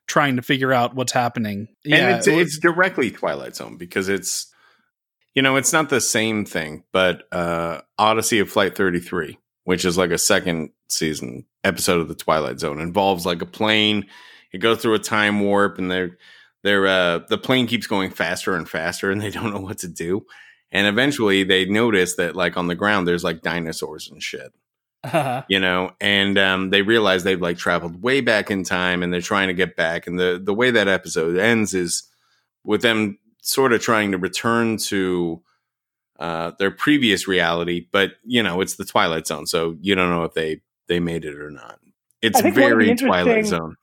[0.08, 1.68] trying to figure out what's happening.
[1.84, 4.52] Yeah, and it's, it was- it's directly Twilight Zone because it's
[5.34, 9.98] you know it's not the same thing, but uh Odyssey of Flight 33, which is
[9.98, 14.06] like a second season episode of the Twilight Zone, involves like a plane.
[14.52, 16.16] It goes through a time warp, and they're
[16.62, 19.88] they're uh the plane keeps going faster and faster, and they don't know what to
[19.88, 20.24] do.
[20.72, 24.52] And eventually, they notice that like on the ground, there's like dinosaurs and shit
[25.48, 29.20] you know and um, they realize they've like traveled way back in time and they're
[29.20, 32.08] trying to get back and the the way that episode ends is
[32.64, 35.40] with them sort of trying to return to
[36.18, 40.24] uh, their previous reality but you know it's the twilight zone so you don't know
[40.24, 41.78] if they they made it or not.
[42.22, 43.76] It's I think one of the very twilight zone.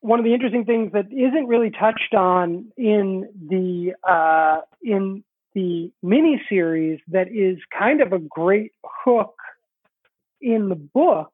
[0.00, 5.90] one of the interesting things that isn't really touched on in the uh, in the
[6.04, 9.34] miniseries that is kind of a great hook
[10.40, 11.32] in the book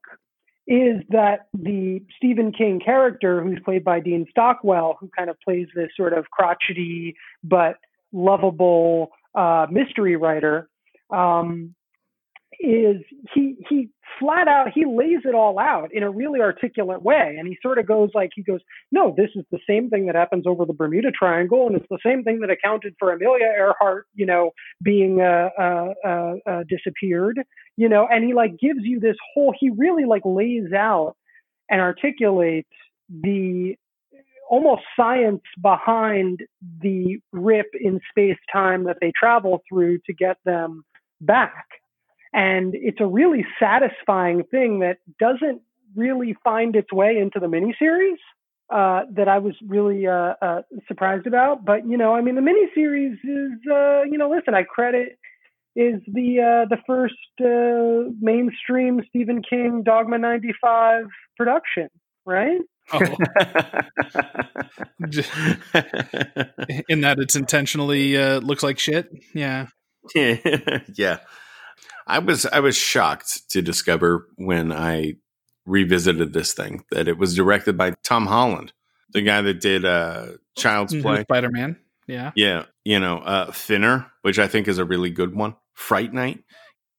[0.69, 5.67] is that the Stephen King character, who's played by Dean Stockwell, who kind of plays
[5.75, 7.79] this sort of crotchety but
[8.13, 10.69] lovable uh, mystery writer,
[11.11, 11.75] um,
[12.61, 12.97] is
[13.35, 13.89] he he
[14.21, 17.79] flat out he lays it all out in a really articulate way, and he sort
[17.79, 20.73] of goes like he goes, no, this is the same thing that happens over the
[20.73, 24.51] Bermuda Triangle, and it's the same thing that accounted for Amelia Earhart, you know,
[24.83, 27.41] being uh, uh, uh, uh, disappeared,
[27.77, 29.55] you know, and he like gives you this whole.
[29.59, 31.17] He really like lays out
[31.69, 32.69] and articulates
[33.09, 33.77] the
[34.51, 36.41] almost science behind
[36.81, 40.85] the rip in space time that they travel through to get them
[41.21, 41.67] back.
[42.35, 45.63] And it's a really satisfying thing that doesn't
[45.95, 48.17] really find its way into the miniseries
[48.71, 51.65] uh, that I was really uh, uh, surprised about.
[51.65, 55.19] But you know, I mean, the miniseries is uh, you know, listen, I credit
[55.77, 61.05] is the uh, the first uh, mainstream Stephen King Dogma ninety five
[61.37, 61.89] production,
[62.25, 62.61] right?
[62.93, 62.99] Oh,
[66.89, 69.11] in that it's intentionally uh, looks like shit.
[69.35, 69.67] Yeah.
[70.15, 71.19] yeah
[72.07, 75.15] I was I was shocked to discover when I
[75.65, 78.73] revisited this thing that it was directed by Tom Holland,
[79.13, 81.23] the guy that did uh Child's Play.
[81.23, 81.77] Spider Man.
[82.07, 82.33] Yeah.
[82.35, 85.57] Yeah, you know, uh Thinner, which I think is a really good one.
[85.75, 86.43] Fright Night.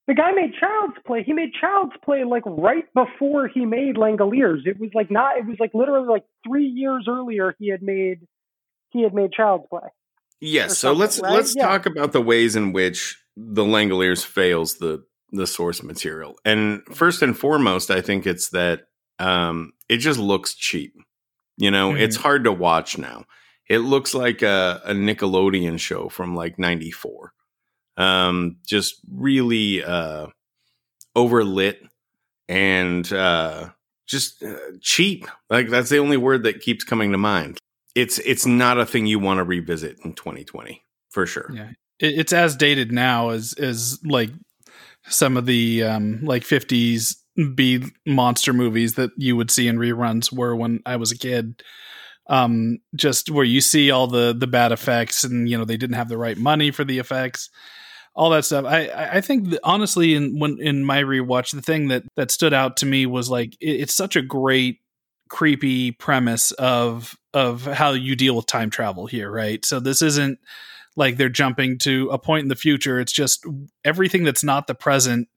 [0.08, 1.24] The guy made Child's Play.
[1.24, 4.66] He made Child's Play like right before he made Langoliers.
[4.66, 5.38] It was like not.
[5.38, 7.56] It was like literally like three years earlier.
[7.60, 8.28] He had made
[8.90, 9.88] he had made Child's Play.
[10.42, 11.32] Yes, so let's right?
[11.32, 11.68] let's Yeah.
[11.68, 16.36] talk about the ways in which the Langoliers fails the the source material.
[16.46, 18.82] And first and foremost, I think it's that
[19.20, 20.94] um it just looks cheap.
[21.58, 22.00] You know, Mhm.
[22.02, 23.24] it's hard to watch now.
[23.70, 27.32] It looks like a, a Nickelodeon show from like 94.
[27.98, 30.28] Um just really uh
[31.16, 31.78] overlit
[32.50, 33.70] and uh
[34.06, 35.28] just uh, cheap.
[35.50, 37.58] Like that's the only word that keeps coming to mind.
[37.96, 41.50] It's it's not a thing you want to revisit in 2020 for sure.
[41.54, 41.70] Yeah.
[42.00, 44.30] It, it's as dated now as as like
[45.08, 47.16] some of the um like 50s
[47.56, 51.62] B monster movies that you would see in reruns were when I was a kid.
[52.28, 55.96] Um just where you see all the the bad effects and you know they didn't
[55.96, 57.50] have the right money for the effects.
[58.16, 58.66] All that stuff.
[58.66, 62.54] I I think that honestly in when in my rewatch the thing that that stood
[62.54, 64.80] out to me was like it, it's such a great
[65.30, 69.66] creepy premise of of how you deal with time travel here, right?
[69.66, 70.38] So this isn't
[70.96, 73.00] like they're jumping to a point in the future.
[73.00, 73.46] It's just
[73.84, 75.28] everything that's not the present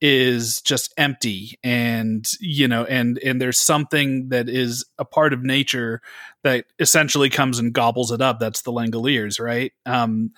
[0.00, 5.42] is just empty and you know and and there's something that is a part of
[5.42, 6.02] nature
[6.44, 10.30] that essentially comes and gobbles it up that's the langoliers right um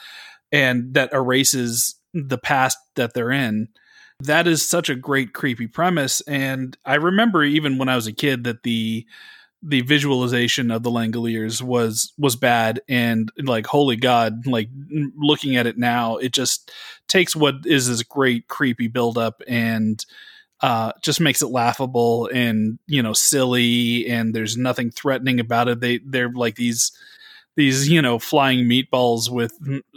[0.52, 3.68] and that erases the past that they're in
[4.20, 6.20] that is such a great creepy premise.
[6.22, 9.06] And i remember even when i was a kid that the
[9.61, 14.68] the visualization of the Langoliers was was bad and like holy god like
[15.16, 16.70] looking at it now it just
[17.08, 20.06] takes what is this great creepy buildup and
[20.61, 25.80] uh just makes it laughable and you know silly and there's nothing threatening about it.
[25.80, 26.92] They they're like these
[27.58, 29.52] these you know flying meatballs with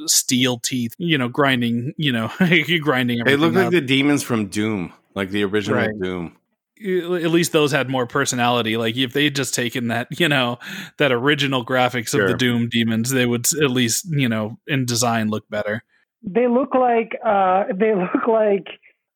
[0.07, 2.29] steel teeth you know grinding you know
[2.81, 3.71] grinding They look like up.
[3.71, 5.89] the demons from Doom, like the original Right.
[6.01, 6.35] Doom.
[6.83, 8.75] at least those had more personality.
[8.75, 10.57] Like if they had just taken that, you know,
[10.97, 15.29] that original graphics of the Doom demons, they would at least, you know, in design
[15.29, 15.83] look better.
[16.23, 18.67] They look like uh, they look like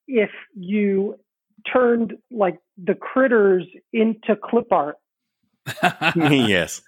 [0.08, 1.16] if you
[1.74, 4.98] turned like the critters into clip art.
[6.16, 6.82] yes.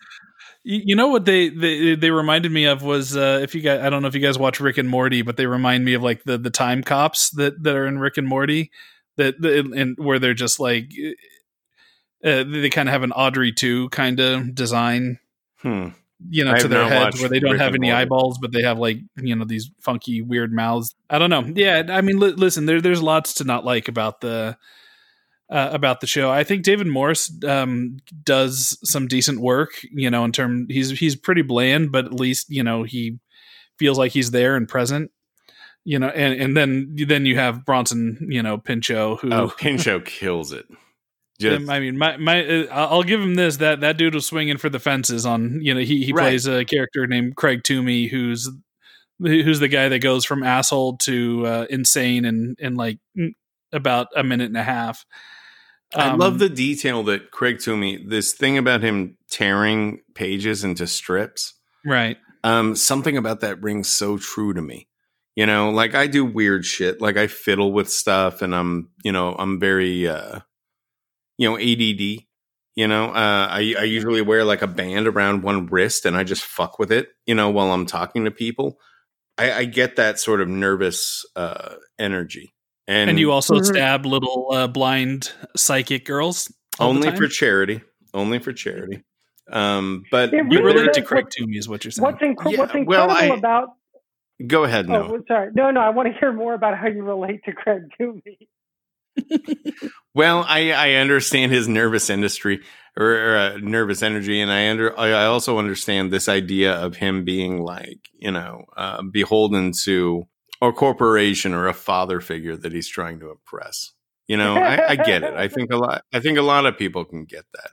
[0.69, 3.89] You know what they, they they reminded me of was uh, if you guys I
[3.89, 6.23] don't know if you guys watch Rick and Morty, but they remind me of like
[6.25, 8.69] the the time cops that that are in Rick and Morty
[9.15, 10.91] that that- and where they're just like
[12.23, 15.19] uh, they kind of have an Audrey 2 kind of design
[15.61, 15.89] Hmm.
[16.29, 18.01] you know, I to their not heads where they don't Rick have any Morty.
[18.01, 20.93] eyeballs, but they have like you know these funky weird mouths.
[21.09, 21.49] I don't know.
[21.55, 24.57] Yeah, I mean, li- listen, there there's lots to not like about the
[25.49, 26.29] uh, about the show.
[26.31, 29.71] I think David Morse um, does some decent work.
[29.91, 33.17] You know, in term he's he's pretty bland, but at least you know he
[33.79, 35.11] feels like he's there and present.
[35.85, 40.05] You know, and and then then you have Bronson, you know, Pinchot, who Oh, Pinchot
[40.05, 40.65] kills it.
[41.39, 44.57] Just, I mean, my my, uh, I'll give him this that that dude was swinging
[44.57, 45.59] for the fences on.
[45.61, 46.23] You know, he he Right.
[46.23, 48.49] plays a character named Craig Toomey, who's
[49.19, 53.33] who's the guy that goes from asshole to uh, insane in in like mm,
[53.71, 55.05] about a minute and a half.
[55.95, 60.87] I Um, love the detail that Craig Toomey, this thing about him tearing pages into
[60.87, 61.53] strips.
[61.85, 62.17] right.
[62.43, 64.87] Um, something about that rings so true to me.
[65.35, 69.11] You know, like I do weird shit, like I fiddle with stuff and I'm, you
[69.11, 70.39] know, I'm very uh
[71.37, 72.23] you know, ADD.
[72.75, 76.23] You know, uh I I usually wear like a band around one wrist and I
[76.23, 78.79] just fuck with it, you know, while I'm talking to people.
[79.37, 82.53] I, I get that sort of nervous uh energy.
[82.87, 83.65] And, And, you also Mhm.
[83.65, 87.81] stab little uh, blind psychic girls only for charity.
[88.13, 89.03] Only for charity.
[89.51, 92.03] Um but It you really relate to does Craig what- Toomey is what you're saying.
[92.05, 93.69] What's, inc- Yeah, what's well, incredible I- about
[94.45, 95.11] go ahead, oh, no.
[95.11, 97.83] well, sorry no no I want to hear more about how you relate to Craig
[97.97, 98.47] Toomey.
[100.13, 102.61] Well, I, I understand his nervous industry
[102.97, 106.95] or, or uh, nervous energy, and I under I I also understand this idea of
[106.95, 110.23] him being like you know uh, beholden to
[110.61, 113.91] a corporation or a father figure that he's trying to impress.
[114.27, 115.33] You know, I, I get it.
[115.33, 116.03] I think a lot.
[116.13, 117.71] I think a lot of people can get that.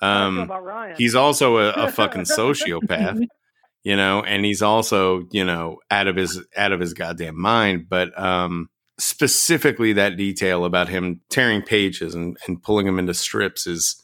[0.00, 3.24] How do you feel Um, he's also a, a fucking sociopath,
[3.84, 7.88] you know, and he's also you know out of his out of his goddamn mind.
[7.88, 8.68] But um,
[8.98, 14.02] specifically, that detail about him tearing pages and, and pulling them into strips is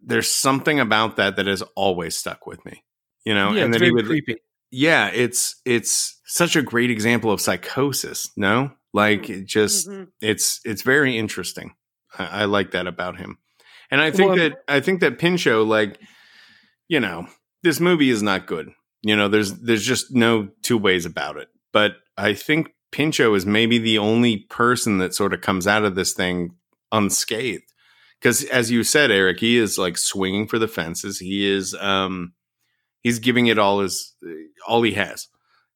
[0.00, 2.84] there's something about that that has always stuck with me,
[3.24, 3.52] you know.
[3.52, 4.36] yeah, and it's then he would, creepy.
[4.70, 8.30] yeah, it's it's such a great example of psychosis.
[8.36, 10.08] No, Like it just Mhm.
[10.20, 11.74] it's it's very interesting.
[12.18, 13.38] I, I like that about him,
[13.90, 15.98] and I think Well, that I think that Pinchot, like
[16.88, 17.26] you know,
[17.62, 18.70] this movie is not good.
[19.02, 21.48] You know, there's there's just no two ways about it.
[21.72, 25.94] But I think Pinchot is maybe the only person that sort of comes out of
[25.94, 26.56] this thing
[26.92, 27.72] unscathed.
[28.18, 31.18] Because as you said, Eric, he is like swinging for the fences.
[31.18, 32.32] He is um
[33.02, 34.14] he's giving it all his
[34.66, 35.28] all he has.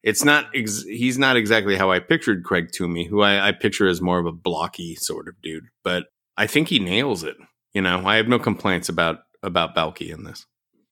[0.03, 3.86] It's not ex- he's not exactly how I pictured Craig Toomey, who I, I picture
[3.86, 7.36] as more of a blocky sort of dude, but I think he nails it.
[7.72, 10.46] You know, I have no complaints about about Balki in this.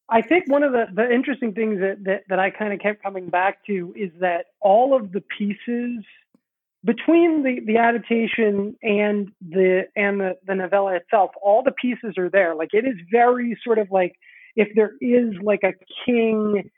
[0.08, 3.00] I think one of the, the interesting things that, that, that I kind of kept
[3.00, 6.04] coming back to is that all of the pieces
[6.84, 12.30] between the, the adaptation and the and the, the novella itself, all the pieces are
[12.30, 12.54] there.
[12.54, 14.14] Like it is very sort of like
[14.56, 16.70] if there is like a king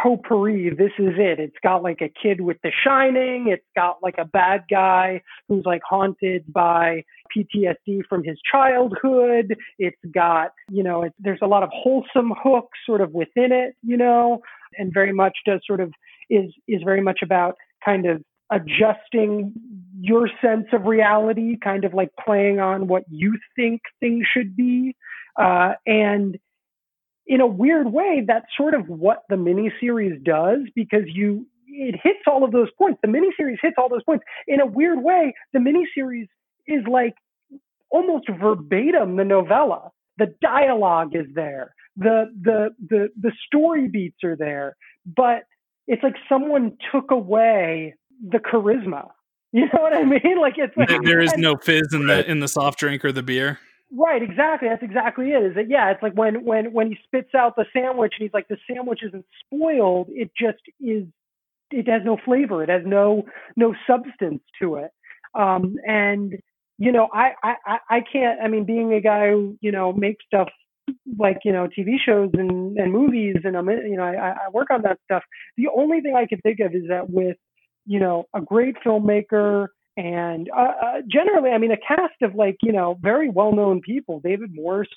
[0.00, 1.38] potpourri, this is it.
[1.38, 5.64] It's got like a kid with the shining, it's got like a bad guy who's
[5.64, 7.04] like haunted by
[7.36, 9.54] PTSD from his childhood.
[9.78, 13.74] It's got, you know, it, there's a lot of wholesome hooks sort of within it,
[13.82, 14.40] you know,
[14.78, 15.92] and very much does sort of
[16.30, 19.52] is is very much about kind of adjusting
[19.98, 24.94] your sense of reality, kind of like playing on what you think things should be.
[25.40, 26.38] Uh, and
[27.26, 32.20] in a weird way, that's sort of what the miniseries does because you it hits
[32.26, 33.00] all of those points.
[33.02, 34.24] The miniseries hits all those points.
[34.46, 36.28] In a weird way, the miniseries
[36.66, 37.14] is like
[37.90, 39.90] almost verbatim the novella.
[40.18, 41.74] The dialogue is there.
[41.96, 44.76] The the the the story beats are there.
[45.06, 45.44] But
[45.86, 47.94] it's like someone took away
[48.26, 49.08] the charisma.
[49.54, 50.40] You know what I mean?
[50.40, 53.22] Like it's like There- is no fizz in the in the soft drink or the
[53.22, 53.58] beer.
[53.94, 54.68] Right, exactly.
[54.68, 55.42] That's exactly it.
[55.42, 55.90] Is that yeah?
[55.90, 59.00] It's like when when when he spits out the sandwich and he's like, the sandwich
[59.02, 60.08] isn't spoiled.
[60.10, 61.04] It just is.
[61.70, 62.62] It has no flavor.
[62.62, 63.24] It has no
[63.56, 64.90] no substance to it.
[65.34, 66.34] Um, and
[66.78, 67.56] you know, I I
[67.90, 68.40] I- can't.
[68.42, 70.48] I mean, being a guy who you know makes stuff
[71.18, 74.70] like you know TV shows and and movies, and I'm you know I I work
[74.70, 75.22] on that stuff.
[75.56, 77.36] The only thing I can think of is that with
[77.86, 82.56] you know a great filmmaker and uh, uh, generally, I mean, a cast of like
[82.62, 84.88] you know very well-known people, David Morse,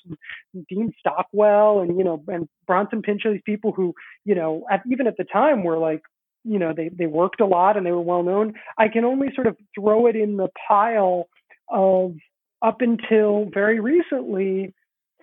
[0.68, 3.94] Dean Stockwell, and you know, and Bronson Pinchot, these people who
[4.24, 6.02] you know, at, even at the time were like,
[6.44, 8.54] you know, they they worked a lot and they were well-known.
[8.78, 11.28] I can only sort of throw it in the pile
[11.68, 12.14] of
[12.62, 14.74] up until very recently,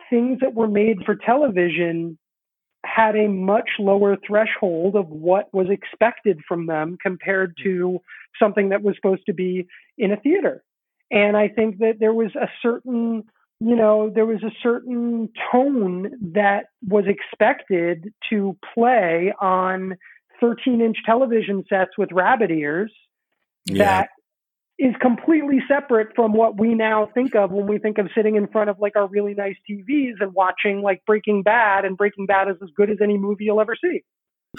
[0.10, 2.18] things that were made for television
[2.86, 8.00] had a much lower threshold of what was expected from them compared to
[8.38, 9.68] something that was supposed to be
[9.98, 10.64] in a theater.
[11.12, 13.24] And I think that there was a certain,
[13.60, 19.96] you know, there was a certain tone that was expected to play on
[20.40, 22.92] 13 inch television sets with rabbit ears
[23.66, 23.86] Yeah.
[23.86, 24.10] that
[24.80, 28.48] is completely separate from what we now think of when we think of sitting in
[28.48, 32.50] front of like our really nice TVs and watching like Breaking Bad, and Breaking Bad
[32.50, 34.02] is as good as any movie you'll ever see.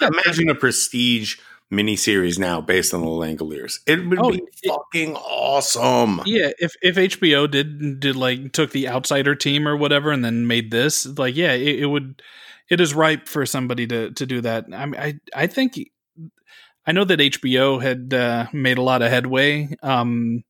[0.01, 1.37] Imagine a prestige
[1.71, 3.79] miniseries now based on the Langoliers.
[3.87, 6.21] It would Oh, be it- fucking awesome.
[6.25, 10.47] Yeah, if if HBO did did like took the outsider team or whatever and then
[10.47, 12.21] made this, like yeah, it, it would
[12.69, 14.65] it is ripe for somebody to to do that.
[14.71, 15.79] I mean, I I think
[16.87, 20.43] I know that HBO had uh, made a lot of headway um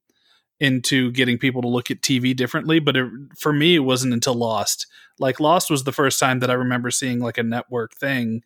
[0.59, 4.33] into getting people to look at TV differently, but it, for me it wasn't until
[4.33, 4.87] Lost.
[5.19, 8.41] Like Lost was the first time that I remember seeing like a network thing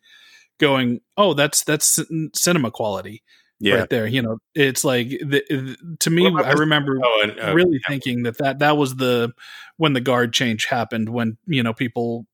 [0.60, 1.98] going, "Oh, that's that's
[2.34, 3.22] cinema quality."
[3.62, 3.74] Yeah.
[3.74, 4.06] right there.
[4.06, 6.26] You know, it's like the, the- to me.
[6.26, 9.32] I remember Oh, and, uh, really thinking that, that that was the
[9.76, 11.08] when the guard change happened.
[11.10, 12.26] When you know people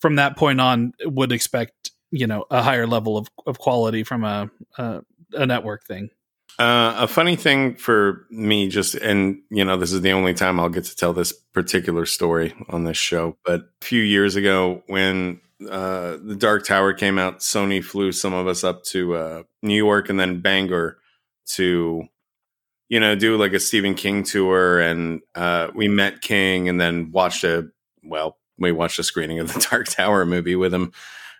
[0.00, 4.24] from that point on would expect you know a higher level of, of quality from
[4.24, 5.02] a, a
[5.34, 6.08] a network thing.
[6.58, 10.60] Uh, a funny thing for me, just and you know, this is the only time
[10.60, 13.36] I'll get to tell this particular story on this show.
[13.44, 18.34] But a few years ago, when uh, the Dark Tower came out, Sony flew some
[18.34, 20.98] of us up to uh, New York and then Bangor
[21.52, 22.04] to,
[22.88, 27.10] you know, do like a Stephen King tour, and uh, we met King, and then
[27.12, 27.68] watched a
[28.02, 30.92] well, we watched a screening of the Dark Tower movie with him,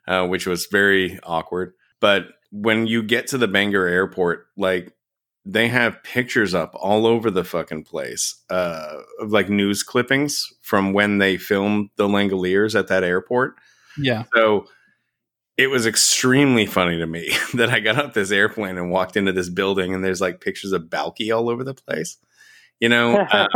[0.06, 1.74] uh, which was very awkward.
[2.00, 4.94] But when you get to the Bangor airport, like
[5.44, 10.92] they have pictures up all over the fucking place uh, of like news clippings from
[10.92, 13.56] when they filmed the Langoliers at that airport.
[13.98, 14.66] Yeah, So
[15.56, 19.32] it was extremely funny to me that I got off this airplane and walked into
[19.32, 22.18] this building and there's like pictures of Balki all over the place.
[22.80, 23.46] You know, uh,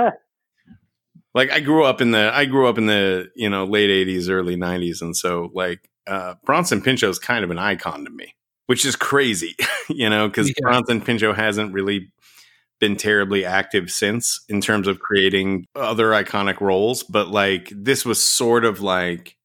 [1.35, 4.31] like I grew up in the I grew up in the you know late '80s,
[4.31, 8.35] early '90s, and so like uh, Bronson Pinchot is kind of an icon to me,
[8.67, 9.57] which is crazy,
[9.89, 10.55] you know, because Yeah.
[10.63, 12.11] Bronson Pinchot hasn't really
[12.81, 18.23] been terribly active since in terms of creating other iconic roles, but like this was
[18.23, 19.37] sort of like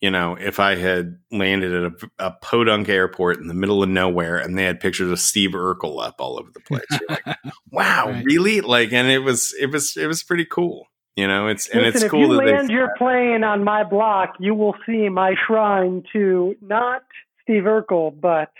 [0.00, 3.88] you know, if I had landed at a, a podunk airport in the middle of
[3.88, 7.36] nowhere and they had pictures of Steve Urkel up all over the place, you're like,
[7.72, 8.24] wow, Right.
[8.24, 8.60] really?
[8.60, 10.86] Like, and it was, it was, it was pretty cool.
[11.16, 12.74] You know, it's and Listen, it's if you that land they.
[12.74, 17.02] your plane on my block, you will see my shrine to not
[17.42, 18.52] Steve Urkel, but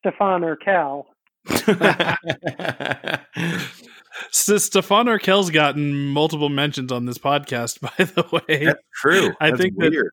[0.00, 1.04] Stefan Urkel.
[4.30, 8.64] S- Stefan Urkel's gotten multiple mentions on this podcast, by the way.
[8.64, 9.32] That's true.
[9.40, 10.10] I That's think that- weird.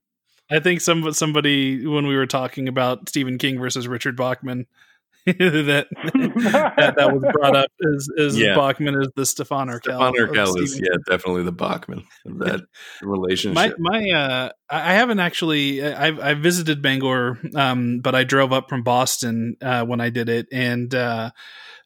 [0.49, 4.67] I think some somebody when we were talking about Stephen King versus Richard Bachman
[5.25, 8.55] that, that that was brought up as, as Yeah.
[8.55, 9.81] Bachman is the Stefan Urkel.
[9.81, 12.61] Stefan Urkel is yeah, definitely the Bachman of that
[13.01, 13.75] relationship.
[13.79, 18.69] my uh I I haven't actually I've I visited Bangor um but I drove up
[18.69, 21.31] from Boston uh when I did it and uh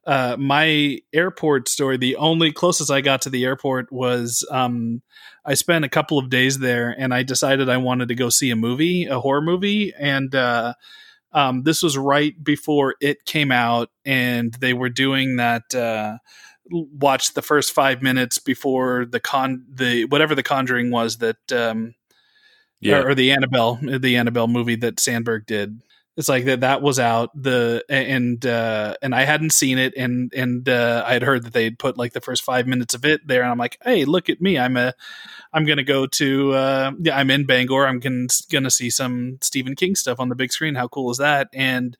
[0.09, 5.03] uh my airport story the only closest I got to the airport was um
[5.45, 8.49] I spent a couple of days there and I decided I wanted to go see
[8.49, 9.93] a movie a horror movie.
[9.97, 10.73] And uh
[11.31, 16.17] um this was right before it came out and they were doing that uh
[16.71, 21.93] watch the first five minutes before the con the whatever the conjuring was that um
[22.81, 25.81] yeah, or, or the annabelle the annabelle movie that sandberg did
[26.17, 27.29] it's like that that was out.
[27.41, 31.53] The and uh and i hadn't seen it and and uh i had heard that
[31.53, 34.29] they'd put like the first five minutes of it there and i'm like hey look
[34.29, 34.57] at me.
[34.57, 34.93] I'm a
[35.53, 37.87] i'm gonna go to uh yeah i'm in bangor.
[37.87, 40.75] I'm gonna, gonna see some stephen king stuff on the big screen.
[40.75, 41.49] How cool is that?
[41.53, 41.97] And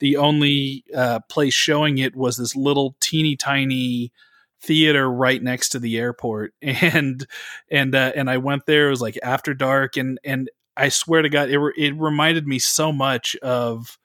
[0.00, 4.12] the only uh place showing it was this little teeny tiny
[4.60, 6.54] theater right next to the airport.
[6.62, 7.26] And
[7.70, 8.88] and uh, and I went there.
[8.88, 10.50] It was like after dark and and
[10.80, 13.98] I swear to god it re- it reminded me so much of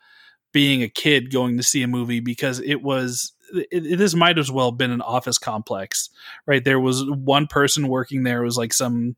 [0.51, 4.37] being a kid going to see a movie because it was it, it- this might
[4.37, 6.09] as well have been an office complex
[6.45, 6.63] right?
[6.63, 8.41] There was one person working there.
[8.41, 9.15] It was like some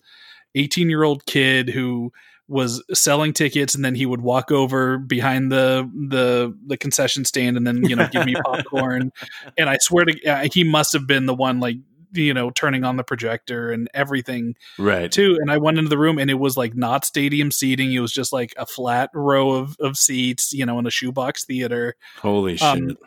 [0.55, 2.11] 18 year old kid who
[2.49, 7.57] was selling tickets and then he would walk over behind the the the concession stand
[7.57, 9.11] and then you know give me popcorn.
[9.57, 11.75] And I swear to uh, he must have been the one like
[12.17, 15.11] you know turning on the projector and everything right.
[15.11, 17.99] too and I went into the room and it was like not stadium seating it
[17.99, 21.95] was just like a flat row of of seats you know in a shoebox theater
[22.19, 22.67] Holy shit!
[22.67, 22.97] um,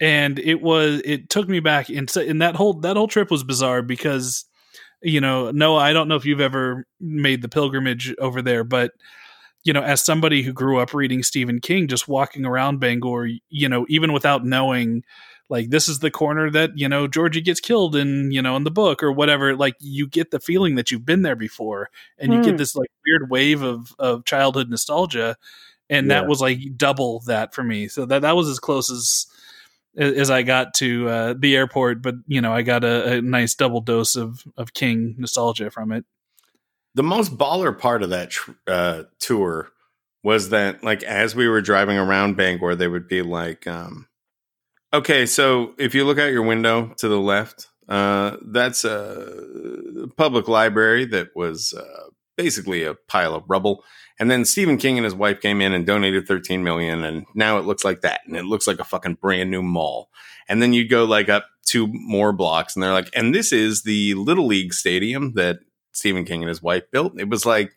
[0.00, 3.30] and it was it took me back and so and that whole that whole trip
[3.30, 4.44] was bizarre because
[5.02, 8.92] you know Noah I don't know if you've ever made the pilgrimage over there but
[9.64, 13.68] you know as somebody who grew up reading Stephen King just walking around Bangor you
[13.68, 15.02] know even without knowing
[15.48, 18.64] like this is the corner that you know Georgie gets killed in you know in
[18.64, 22.32] the book or whatever like you get the feeling that you've been there before and
[22.32, 22.44] you Hmm.
[22.44, 25.36] get this like weird wave of of childhood nostalgia
[25.88, 29.26] and that was like double that for me so that that was as close as
[29.96, 33.54] as I got to uh, the airport, but you know, I got a, a nice
[33.54, 36.04] double dose of of King nostalgia from it.
[36.94, 39.70] the most baller part of that tr- uh, tour
[40.22, 44.06] was that like as we were driving around Bangor, they would be like, um,
[44.92, 50.48] "Okay, so if you look out your window to the left, uh, that's a public
[50.48, 53.84] library that was uh, basically a pile of rubble."
[54.18, 57.58] And then Stephen King and his wife came in and donated 13 million, and now
[57.58, 60.08] it looks like that, and it looks like a fucking brand new mall.
[60.48, 63.82] And then you go like up two more blocks, and they're like, "And this is
[63.82, 65.58] the Little League Stadium that
[65.96, 67.18] Stephen King and his wife built.
[67.18, 67.72] It was like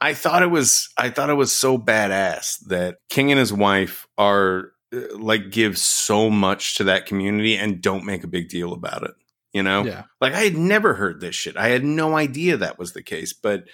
[0.00, 4.08] I thought it was I thought it was so badass that King and his wife
[4.18, 9.02] are like give so much to that community and don't make a big deal about
[9.02, 9.12] it.
[9.52, 9.84] You know?
[9.84, 11.56] Yeah, Like I had never heard this shit.
[11.56, 13.64] I had no idea that was the case, but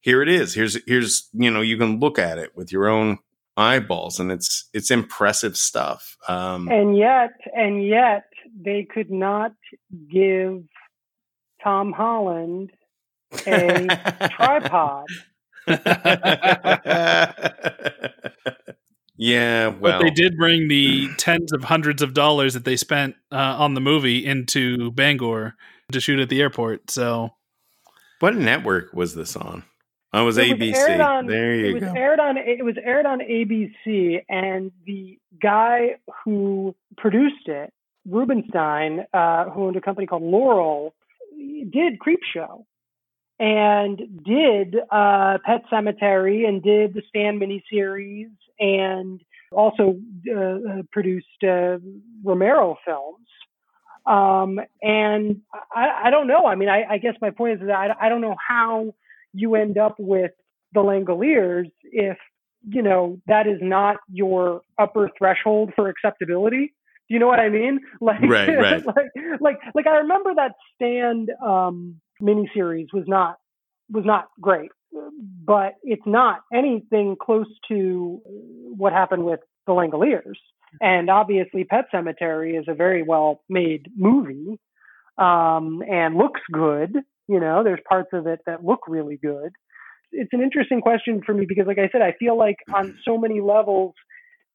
[0.00, 0.54] here it is.
[0.54, 3.18] Here's here's you know, you can look at it with your own
[3.56, 6.16] eyeballs and it's it's impressive stuff.
[6.28, 8.24] Um And yet, and yet,
[8.58, 9.52] they could not
[10.10, 10.62] give
[11.62, 12.72] Tom Holland
[13.46, 15.06] a tripod.
[19.18, 23.16] yeah, well but they did bring the tens of hundreds of dollars that they spent
[23.32, 25.54] uh, on the movie into Bangor
[25.92, 26.90] to shoot at the airport.
[26.90, 27.30] So
[28.20, 29.64] What network was this on?
[30.12, 30.74] Oh, it was It ABC.
[30.74, 31.92] aired on- there It you was go.
[31.94, 37.72] aired on it was aired on ABC, and the guy who produced it,
[38.08, 40.94] Rubinstein, uh, who owned a company called Laurel,
[41.70, 42.64] did Creep Show,
[43.38, 49.20] and did uh, Pet Sematary, and did the Stand miniseries, and
[49.52, 49.96] also
[50.30, 51.78] uh, uh, produced uh,
[52.24, 53.26] Romero films.
[54.06, 55.42] Um, and
[55.74, 56.46] I, I don't know.
[56.46, 58.94] I mean, I, I guess my point is that I, I don't know how
[59.34, 60.32] you end up with
[60.72, 62.16] the Langoliers if
[62.68, 66.74] you know that is not your upper threshold for acceptability.
[67.08, 67.80] Do you know what I mean?
[68.00, 68.86] Like, Right, right.
[68.86, 69.06] like,
[69.40, 73.38] like, like I remember that Stand um, miniseries was not
[73.90, 74.70] was not great,
[75.44, 78.20] but it's not anything close to
[78.76, 80.38] what happened with the Langoliers.
[80.80, 84.58] And obviously, Pet Sematary is a very well made movie
[85.16, 86.94] um, and looks good.
[87.26, 89.52] You know, there's parts of it that look really good.
[90.12, 93.18] It's an interesting question for me because, like I said, I feel like on so
[93.18, 93.94] many levels,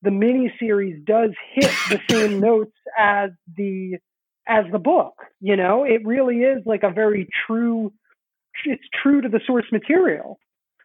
[0.01, 3.97] the miniseries does hit the same notes as the
[4.47, 5.13] as the book.
[5.39, 7.93] You know, it really is like a very true.
[8.65, 10.39] It's true to the source material.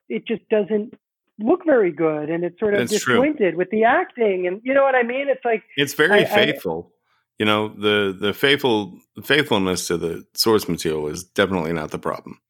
[0.08, 0.94] It just doesn't
[1.38, 3.14] look very good, and it's sort of That's true.
[3.16, 5.28] disjointed with the acting, and you know what I mean.
[5.28, 6.92] It's like It's very I- I- faithful.
[7.38, 12.40] you know, the the faithful faithfulness to the source material is definitely not the problem.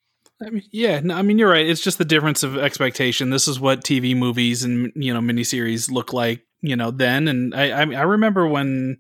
[0.41, 1.67] I mean, yeah, no, I mean you're right.
[1.69, 3.31] It's just the difference of expectation.
[3.31, 7.27] This is what TV movies and you know miniseries look like, you know, then.
[7.29, 8.99] And I, I, I remember when,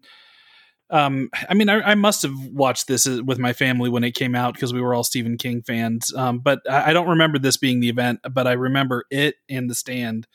[0.90, 4.14] um, I mean, I, I must have watched this uh, with my family when it
[4.14, 6.12] came out because we were all Stephen King fans.
[6.14, 8.20] Um, but I, I don't remember this being the event.
[8.30, 10.26] But I remember it and The Stand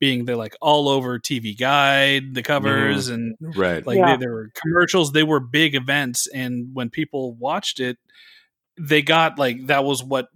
[0.00, 3.86] being the like all over TV guide, the covers, and Right.
[3.86, 4.16] like Yeah.
[4.16, 7.96] they, there were commercials they were big events and when people watched it
[8.76, 10.26] they got like that was what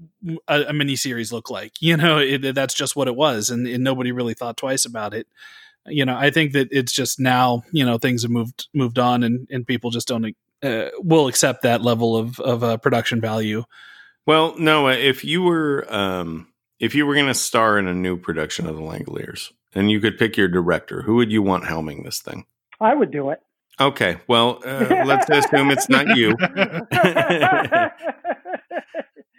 [0.46, 3.66] a, a mini series looked like you know it, that's just what it was and,
[3.66, 5.26] and nobody really thought twice about it
[5.90, 9.22] you know i think that it's just now you know things have moved moved on
[9.22, 13.62] and and people just don't uh, will accept that level of of uh, production value
[14.26, 16.48] Well, Noah, if you were um,
[16.80, 20.00] if you were going to star in a new production of The Langoliers and you
[20.00, 22.44] could pick your director, who would you want helming this thing?
[22.80, 23.40] I would do it.
[23.80, 26.34] Okay, well, uh, let's assume it's not you,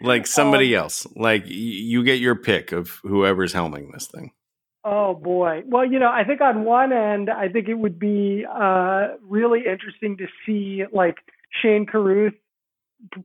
[0.00, 1.06] like somebody else.
[1.14, 4.32] Like y- you get your pick of whoever's helming this thing.
[4.84, 5.62] Oh boy.
[5.66, 9.60] Well, you know, I think on one end, I think it would be uh, really
[9.60, 11.16] interesting to see like
[11.60, 12.34] Shane Carruth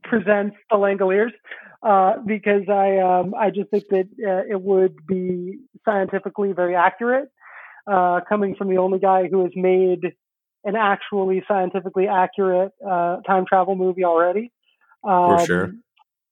[0.02, 1.32] presents the Langoliers
[1.82, 7.30] uh, because I um, I just think that uh, it would be scientifically very accurate,
[7.86, 10.12] uh, coming from the only guy who has made
[10.64, 14.52] an actually scientifically accurate uh, time travel movie already.
[15.04, 15.74] Um, sure.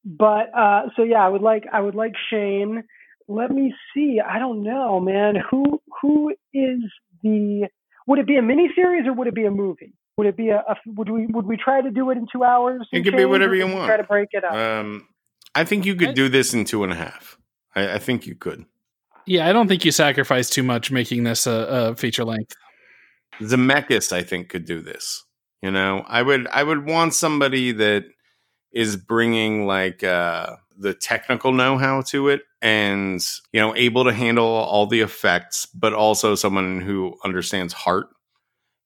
[0.04, 2.84] But uh, so yeah, I would like I would like Shane.
[3.28, 4.20] Let me see.
[4.20, 5.36] I don't know, man.
[5.50, 6.80] Who who is
[7.22, 7.68] the?
[8.06, 9.94] Would it be a miniseries or would it be a movie?
[10.18, 10.58] Would it be a?
[10.58, 12.86] a would we would we try to do it in two hours?
[12.92, 13.86] It and could be whatever you want.
[13.86, 14.52] Try to break it up.
[14.54, 15.08] Um,
[15.54, 17.38] I think you could I- do this in two and a half.
[17.74, 18.66] I, I think you could.
[19.26, 22.54] yeah i don't think you sacrifice too much making this a, a feature length
[23.40, 25.24] Zemeckis, I think, could do this.
[25.62, 28.04] You know, I would, I would want somebody that
[28.72, 34.46] is bringing like uh, the technical know-how to it, and you know, able to handle
[34.46, 38.06] all the effects, but also someone who understands heart.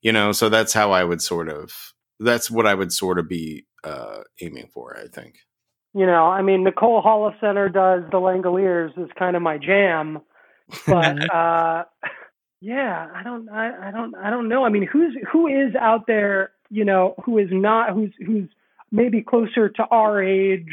[0.02, 1.94] You know, so that's how I would sort of.
[2.20, 4.96] That's what I would sort of be uh, aiming for.
[4.96, 5.36] I think.
[5.94, 10.20] you know, I mean, Nicole Holofcener does the Langoliers is kind of my jam,
[10.86, 11.84] but uh,
[12.60, 14.64] yeah, I don't, I, I don't, I don't know.
[14.64, 18.48] I mean, who's who is out there, you know, who is not, who's who's
[18.92, 20.70] maybe closer to our age,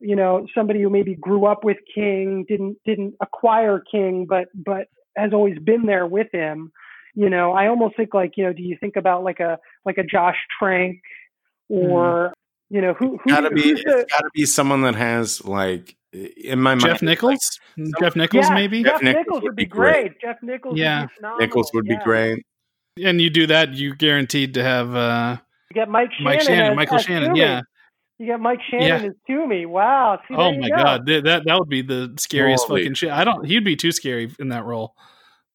[0.00, 4.88] you know, somebody who maybe grew up with King, didn't didn't acquire King, but but
[5.16, 6.70] has always been there with him.
[7.14, 9.96] You know, I almost think like, you know, do you think about like a like
[9.98, 11.00] a Josh Trank
[11.68, 12.32] or
[12.70, 13.62] you know who who Gotta be.
[13.62, 16.80] who's the- It's gotta be someone that has like in my mind.
[16.82, 17.38] jeff nichols
[18.00, 20.20] jeff nichols Yeah, maybe Jeff, Jeff Nichols, Nichols would be great.
[20.20, 21.02] Jeff Nichols Yeah.
[21.22, 21.44] would be.
[21.44, 22.42] Nichols would be great.
[23.02, 25.36] and you do that you guaranteed to have uh
[25.70, 26.24] You get Mike Shannon.
[26.24, 27.40] mike shannon as- michael as shannon Toomey.
[27.40, 27.60] yeah
[28.18, 29.08] You got Mike Shannon Yeah.
[29.08, 29.66] as Toomey.
[29.66, 30.18] Wow.
[30.26, 30.76] See, Oh my go.
[30.76, 32.82] god, Th- that that would be the scariest Holy.
[32.82, 33.10] fucking shit.
[33.10, 33.44] I don't.
[33.44, 34.94] He'd be too scary in that role.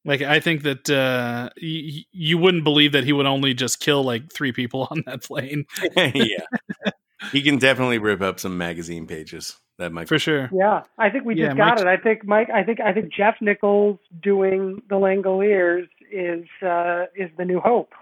[0.05, 4.03] Like I think that uh, y- you wouldn't believe that he would only just kill
[4.03, 6.45] like three people on that plane yeah.
[7.32, 9.55] He can definitely rip up some magazine pages.
[9.78, 10.49] That Mike for sure.
[10.51, 11.88] Yeah, I think we Yeah, just got Mike's- it.
[11.88, 12.49] I think Mike.
[12.51, 17.93] I think I think Jeff Nichols doing the Langoliers is uh, is the new hope.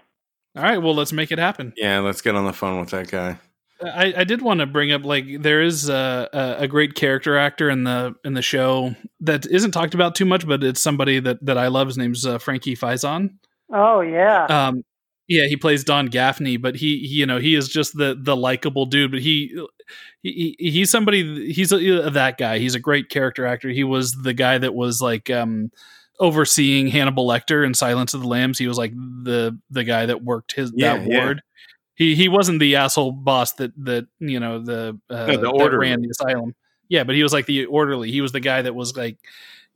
[0.56, 1.72] All right, well let's make it happen.
[1.76, 3.38] Yeah, let's get on the phone with that guy.
[3.82, 7.36] I, I did want to bring up like there is a, a, a great character
[7.36, 11.20] actor in the in the show that isn't talked about too much, but it's somebody
[11.20, 11.86] that that I love.
[11.88, 13.30] His name's uh, Frankie Faison.
[13.72, 14.46] Oh yeah.
[14.46, 14.82] um
[15.28, 18.34] yeah he plays don gaffney but he, he you know he is just the the
[18.34, 19.56] likable dude but he,
[20.24, 24.10] he he- he's somebody he's a, that guy he's a great character actor he was
[24.12, 25.70] the guy that was like um
[26.18, 30.24] overseeing hannibal lecter in silence of the lambs he was like the the guy that
[30.24, 31.24] worked his Yeah, that yeah.
[31.24, 31.42] ward
[32.00, 35.76] he he wasn't the asshole boss that that you know the uh No, the that
[35.76, 36.54] ran the asylum
[36.88, 38.10] Yeah, but he was like the orderly.
[38.10, 39.18] He was the guy that was like,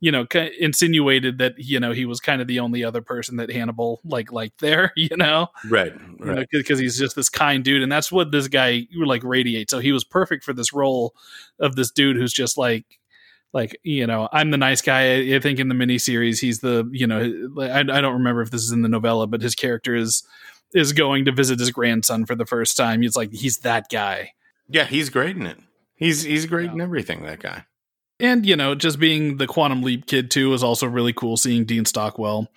[0.01, 0.25] you know,
[0.59, 4.31] insinuated that you know he was kind of the only other person that Hannibal like
[4.31, 4.91] liked there.
[4.97, 5.93] You know, Right.
[6.19, 6.47] Right.
[6.51, 9.69] because he's just this kind dude, and that's what this guy like radiates.
[9.71, 11.13] So he was perfect for this role
[11.59, 12.85] of this dude who's just like.
[13.53, 15.13] Like you know, I'm the nice guy.
[15.13, 17.21] I, I think in the miniseries, he's the you know,
[17.61, 20.27] I, I don't remember if this is in the novella, but his character is
[20.73, 23.01] is going to visit his grandson for the first time.
[23.01, 24.31] He's like he's that guy.
[24.67, 25.57] Yeah, he's great in it.
[25.95, 27.23] He's he's great in everything.
[27.23, 27.65] That guy.
[28.19, 31.65] and you know just being the quantum leap kid too is also really cool seeing
[31.65, 32.47] dean stockwell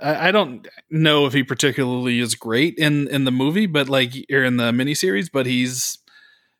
[0.00, 4.12] I, I don't know if he particularly is great in in the movie but like
[4.30, 5.98] or in the miniseries but he's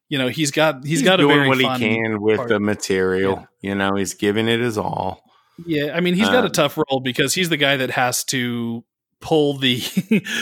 [0.09, 2.49] you know he's got he's got a doing what he can with part.
[2.49, 3.47] the material.
[3.61, 5.23] You know, he's giving it his all.
[5.65, 8.25] yeah i mean he's got a Um, tough role because he's the guy that has
[8.25, 8.85] to
[9.25, 9.81] pull the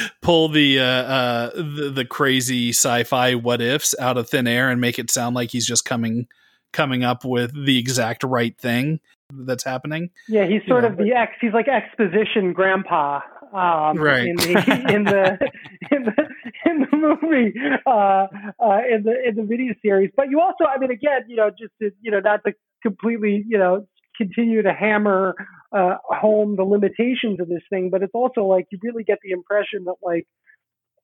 [0.22, 4.80] pull the uh uh the, the crazy sci-fi what ifs out of thin air and
[4.80, 6.26] make it sound like he's just coming
[6.72, 8.98] coming up with the exact right thing
[9.30, 11.32] that's happening Yeah, he's sort know, of the ex.
[11.40, 13.20] He's like exposition grandpa,
[13.52, 14.26] um, Right.
[14.26, 14.48] In the
[14.94, 15.38] in the
[15.90, 16.28] in the
[16.64, 17.54] in the movie,
[17.86, 20.10] uh, uh, in the in the video series.
[20.16, 23.44] But you also, I mean, again, you know, just to, you know, not to completely,
[23.46, 23.86] you know,
[24.16, 25.34] continue to hammer
[25.76, 29.30] uh, home the limitations of this thing, but it's also like you really get the
[29.30, 30.26] impression that like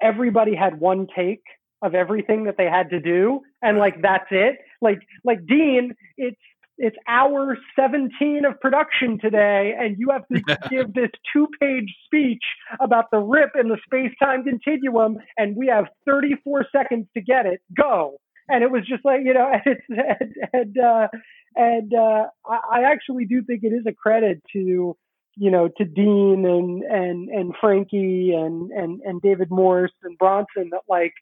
[0.01, 1.43] everybody had one take
[1.83, 4.59] of everything that they had to do, and like that's it.
[4.81, 6.41] Like like Dean, it's
[6.79, 12.43] it's hour 17 of production today, and you have to give this two page speech
[12.81, 17.47] about the rip in the space time continuum, and we have 34 seconds to get
[17.47, 17.61] it.
[17.77, 18.19] Go.
[18.49, 21.09] And it was just like, you know, and, and, and, uh,
[21.55, 24.97] and uh, I, I actually do think it is a credit to,
[25.37, 30.71] you know, to Dean and, and, and Frankie and, and, and David Morse and Bronson
[30.71, 31.13] that like,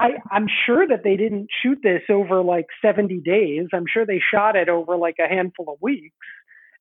[0.00, 3.66] I, I'm sure that they didn't shoot this over like 70 days.
[3.72, 6.14] I'm sure they shot it over like a handful of weeks.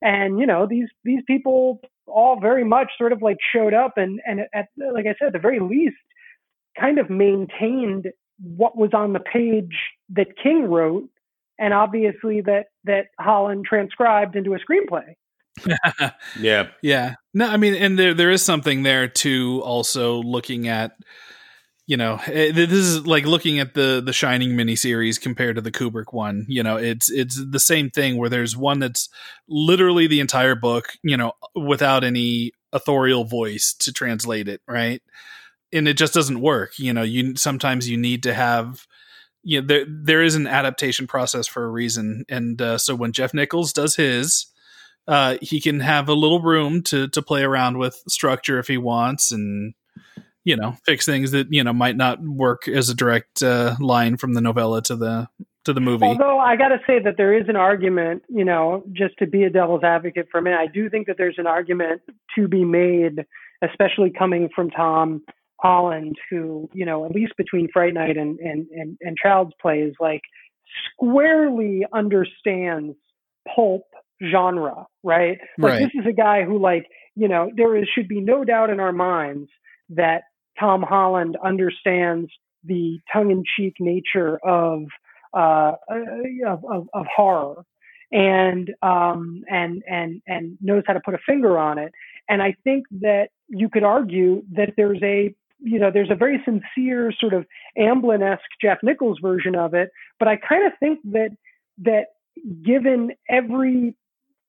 [0.02, 4.22] And you know these these people all very much sort of like showed up and
[4.28, 5.96] and at like I said, at the very least,
[6.80, 8.08] kind of maintained
[8.40, 9.76] what was on the page
[10.10, 11.10] that King wrote,
[11.60, 15.16] and obviously that that Holland transcribed into a screenplay.
[16.40, 16.68] Yeah.
[16.82, 17.16] Yeah.
[17.34, 19.62] No, I mean, and there there is something there too.
[19.64, 20.92] Also looking at,
[21.88, 25.72] you know, eh, this is like looking at the the Shining miniseries compared to the
[25.72, 26.46] Kubrick one.
[26.48, 29.10] You know, it's it's the same thing where there's one that's
[29.48, 35.02] literally the entire book, you know, without any authorial voice to translate it, right?
[35.74, 36.80] And it just doesn't work.
[36.80, 38.86] You know, you sometimes you need to have.
[39.44, 43.14] You know, there there is an adaptation process for a reason, and uh, so when
[43.14, 44.48] Jeff Nichols does his,
[45.08, 48.78] uh, he can have a little room to to play around with structure if he
[48.78, 49.74] wants, and
[50.44, 54.18] you know fix things that you know might not work as a direct uh, line
[54.18, 55.30] from the novella to the
[55.68, 56.06] to the movie.
[56.06, 59.44] Although I got to say that there is an argument, you know, just to be
[59.44, 62.02] a devil's advocate for a minute, I do think that there's an argument
[62.36, 63.26] to be made,
[63.62, 65.24] especially coming from Tom
[65.60, 69.80] Holland, who, you know, at least between Fright Night and and and, and Child's Play
[69.80, 70.22] is like
[70.94, 72.96] squarely understands
[73.56, 73.84] pulp
[74.32, 75.38] genre, right?
[75.58, 75.80] Like Right.
[75.80, 78.80] this is a guy who, like, you know, there is should be no doubt in
[78.80, 79.50] our minds
[79.90, 80.24] that
[80.60, 82.30] Tom Holland understands
[82.64, 84.84] the tongue-in-cheek nature of
[85.34, 87.64] uh, of, of, of horror
[88.12, 91.92] and um, and and and knows how to put a finger on it.
[92.30, 96.42] And I think that you could argue that there's a you know there's a very
[96.46, 97.46] sincere sort of
[97.78, 99.90] Amblin-esque Jeff Nichols version of it,
[100.20, 101.30] but I kind of think that
[101.80, 102.06] that
[102.64, 103.96] given every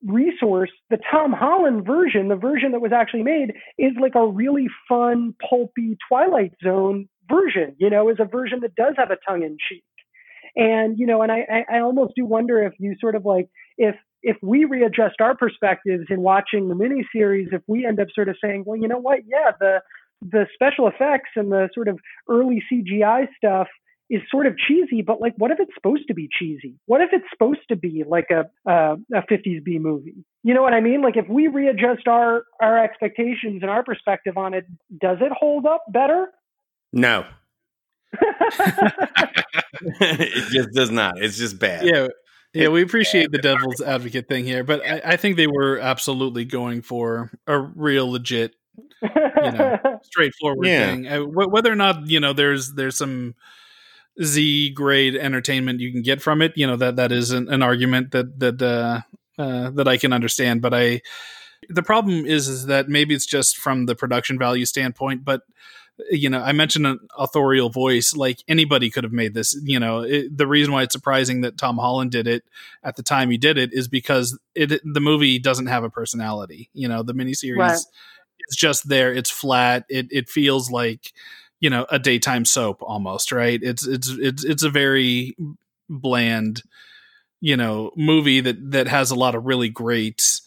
[0.04, 4.68] resource, the Tom Holland version, the version that was actually made, is like a really
[4.88, 7.74] fun, pulpy Twilight Zone version.
[7.78, 9.84] You know, is a version that does have a tongue in cheek.
[10.56, 13.94] And you know, and I, I almost do wonder if you sort of like if
[14.22, 18.36] if we readjust our perspectives in watching the miniseries, if we end up sort of
[18.42, 19.80] saying, well, you know what, yeah, the
[20.22, 21.98] the special effects and the sort of
[22.28, 23.68] early CGI stuff
[24.10, 26.76] is sort of cheesy, but like, what if it's supposed to be cheesy?
[26.86, 30.24] What if it's supposed to be like a a, a 50s B movie?
[30.42, 31.02] You know what I mean?
[31.02, 34.66] Like, if we readjust our our expectations and our perspective on it,
[34.98, 36.30] does it hold up better?
[36.92, 37.26] No.
[40.00, 41.22] it just does not.
[41.22, 41.84] It's just bad.
[41.84, 42.06] yeah,
[42.54, 46.46] yeah, we appreciate the devil's advocate thing here, but I, I think they were absolutely
[46.46, 48.54] going for a real legit
[49.02, 50.86] you know, straightforward Yeah.
[50.92, 51.06] thing.
[51.06, 53.34] Uh, wh- whether or not you know there's there's some
[54.22, 57.62] Z grade entertainment you can get from it, you know that that is an, an
[57.62, 59.00] argument that that uh,
[59.40, 60.60] uh, that I can understand.
[60.60, 61.02] But I,
[61.68, 65.42] the problem is is that maybe it's just from the production value standpoint, but
[66.10, 68.14] you know, I mentioned an authorial voice.
[68.14, 69.60] Like anybody could have made this.
[69.64, 72.44] You know, it, the reason why it's surprising that Tom Holland did it
[72.84, 76.70] at the time he did it is because it the movie doesn't have a personality.
[76.72, 77.78] You know, the miniseries Right.
[78.48, 79.12] Is just there.
[79.12, 79.84] It's flat.
[79.88, 81.12] It it feels like
[81.60, 83.32] you know a daytime soap almost.
[83.32, 83.60] Right.
[83.62, 85.36] It's it's it's it's a very
[85.88, 86.62] bland
[87.40, 90.40] you know movie that that has a lot of really great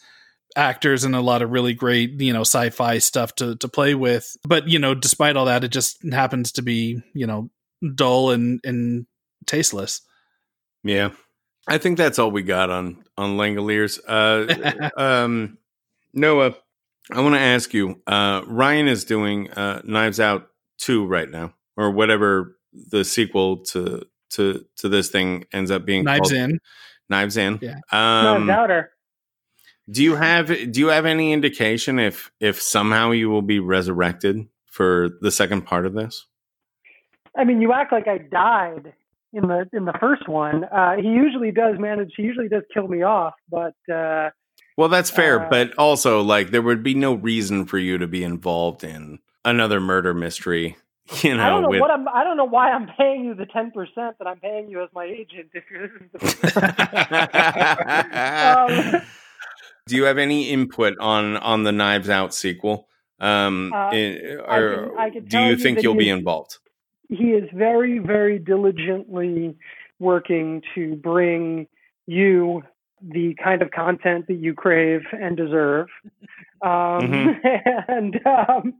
[0.54, 4.36] actors and a lot of really great you know sci-fi stuff to to play with
[4.46, 7.48] but you know despite all that it just happens to be you know
[7.94, 9.06] dull and and
[9.46, 10.02] tasteless
[10.84, 11.10] Yeah.
[11.66, 13.98] I think that's all we got on on Langoliers.
[14.06, 15.58] Uh um
[16.12, 16.54] Noah,
[17.10, 18.00] I want to ask you.
[18.06, 20.48] Uh Rian is doing uh Knives Out
[20.78, 22.56] 2 right now or whatever
[22.90, 26.32] the sequel to to to this thing ends up being knives called.
[26.50, 26.58] in
[27.08, 27.58] Knives In.
[27.60, 27.76] Yeah.
[27.92, 28.90] no Um doubter.
[29.90, 34.46] do you have do you have any indication if if somehow you will be resurrected
[34.66, 36.26] for the second part of this?
[37.36, 38.92] I mean, you act like I died
[39.32, 40.64] in the in the first one.
[40.64, 42.12] Uh, he usually does manage.
[42.16, 44.30] He usually does kill me off, but uh,
[44.76, 48.06] Well, that's fair, Uh, but also like there would be no reason for you to
[48.06, 50.76] be involved in another murder mystery.
[51.22, 52.06] You know, I don't know with what I'm.
[52.08, 54.88] I don't know why I'm paying you the ten percent that I'm paying you as
[54.94, 55.48] my agent.
[55.52, 55.90] If you're
[58.96, 59.02] Um,
[59.88, 62.88] Do you have any input on on the Knives Out sequel?
[63.20, 66.58] Um, Uh, in- I or can- I can do you you think you'll be involved?
[67.08, 69.54] he is very, very diligently
[69.98, 71.66] working to bring
[72.06, 72.62] you
[73.10, 75.88] the kind of content that you crave and deserve,
[76.62, 77.40] um,
[77.88, 78.74] and um,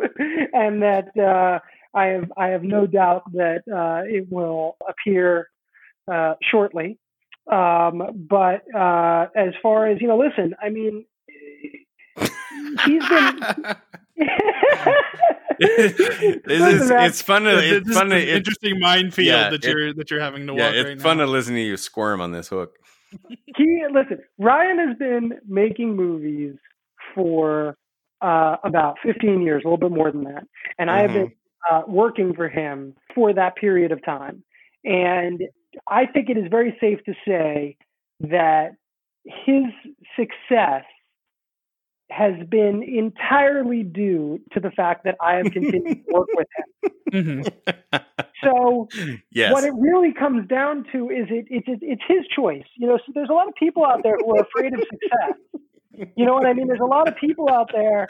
[0.53, 1.59] and that uh,
[1.97, 5.49] I have I have no doubt that uh, it will appear
[6.13, 6.99] uh, shortly.
[7.51, 11.05] Um, but uh, as far as you know, listen, I mean,
[12.87, 13.41] he's been.
[15.59, 19.65] this is, it's fun to This it's fun to an it's, interesting minefield yeah, that
[19.65, 21.25] it- you're that you're having to yeah, walk it's right fun now.
[21.27, 22.77] to listen to you squirm on this hook.
[23.57, 26.55] he listen Rian has been making movies
[27.15, 27.77] for
[28.21, 30.45] uh, about 15 years a little bit more than that.
[30.79, 31.33] And i have been
[31.71, 34.43] uh, working for him for that period of time.
[34.85, 35.43] And
[35.89, 37.77] i think it is very safe to say
[38.21, 38.73] that
[39.25, 39.65] his
[40.17, 40.85] success
[42.11, 46.93] has been entirely due to the fact that i have continued to work with him.
[47.13, 47.47] Mhm.
[48.43, 48.89] so
[49.31, 49.53] yes.
[49.53, 52.67] what it really comes down to is it, it, it it's his choice.
[52.77, 55.63] You know, so there's a lot of people out there who are afraid of success.
[56.17, 56.69] You know what I mean?
[56.69, 58.07] There's a lot of people out there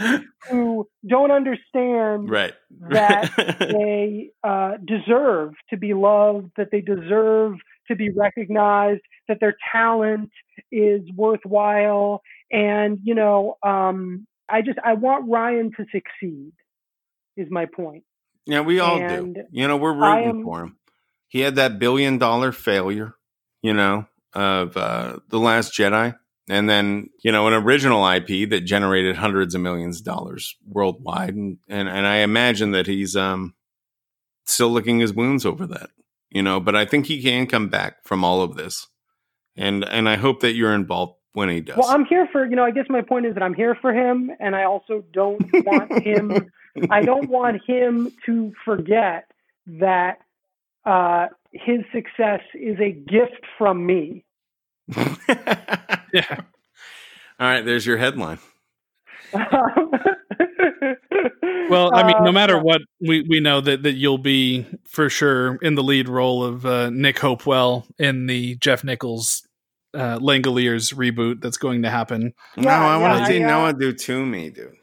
[0.49, 2.55] who don't understand right.
[2.91, 7.55] that they uh, deserve to be loved, that they deserve
[7.89, 10.31] to be recognized, that their talent
[10.71, 12.23] is worthwhile,
[12.53, 16.53] and you know, um, I just I want Rian to succeed.
[17.37, 18.05] Is my point.
[18.47, 19.43] Yeah, we all And do.
[19.51, 20.77] You know, we're rooting am- for him.
[21.29, 23.15] He had that billion dollar failure,
[23.63, 26.17] you know, of uh, The Last Jedi.
[26.51, 31.35] And then, you know, an original IP that generated hundreds of millions of dollars worldwide.
[31.35, 33.55] And, and, and I imagine that he's um,
[34.45, 35.91] still licking his wounds over that,
[36.31, 38.89] you know, but I think he can come back from all of this.
[39.57, 41.77] And, and I hope that you're involved when he does.
[41.79, 43.95] Well, I'm here for, you know, I guess my point is that I'm here for
[43.95, 46.51] him and I also don't want him
[46.91, 49.31] I don't want him to forget
[49.67, 50.19] that
[50.85, 54.25] uh, his success is a gift from me.
[54.97, 56.41] yeah.
[57.39, 58.39] All right, there's your headline.
[61.69, 65.09] Well, I mean, no Uh, matter what, we, we know that, that you'll be for
[65.09, 69.47] sure in the lead role of uh, Nick Hopewell in the Jeff Nichols
[69.95, 72.35] uh, Langoliers reboot that's going to happen.
[72.57, 74.77] no, I want yeah, to see I, Noah do to me, dude.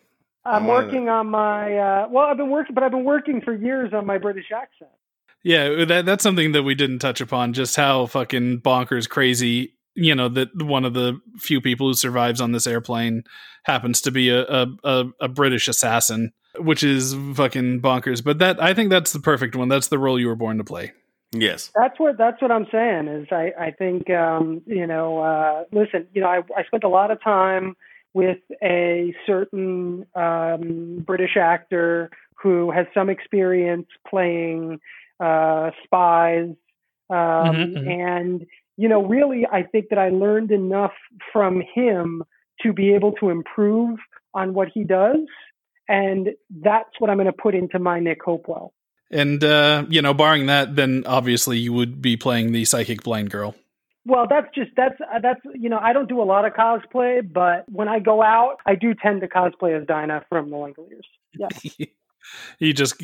[0.45, 3.41] I'm I wanna- working on my uh, well, I've been working, but I've been working
[3.41, 4.91] for years on my British accent.
[5.43, 7.53] Yeah, that that's something that we didn't touch upon.
[7.53, 9.73] Just how fucking bonkers crazy.
[9.95, 13.23] You know that one of the few people who survives on this airplane
[13.63, 18.23] happens to be a a, a, a British assassin, which is fucking bonkers.
[18.23, 19.67] But that I think that's the perfect one.
[19.69, 20.91] That's the role you were born to play.
[21.31, 21.71] Yes.
[21.75, 26.07] That's what that's what I'm saying is I I think um, you know uh, listen
[26.13, 27.75] you know I I spent a lot of time
[28.13, 32.09] with a certain um, British actor
[32.41, 34.79] who has some experience playing
[35.19, 36.49] uh, spies
[37.09, 37.87] um, Mhm, mhm.
[37.87, 38.45] and
[38.77, 40.93] you know really I think that I learned enough
[41.33, 42.23] from him
[42.61, 43.99] to be able to improve
[44.33, 45.25] on what he does
[45.89, 46.29] and
[46.61, 48.73] that's what I'm going to put into my Nick Hopewell.
[49.11, 53.31] And uh, you know, barring that, then obviously you would be playing the psychic blind
[53.31, 53.55] girl.
[54.05, 57.21] Well, that's just that's uh, that's you know I don't do a lot of cosplay,
[57.21, 61.05] but when I go out, I do tend to cosplay as Dinah from the Langoliers.
[61.37, 61.85] Yeah,
[62.59, 62.95] You just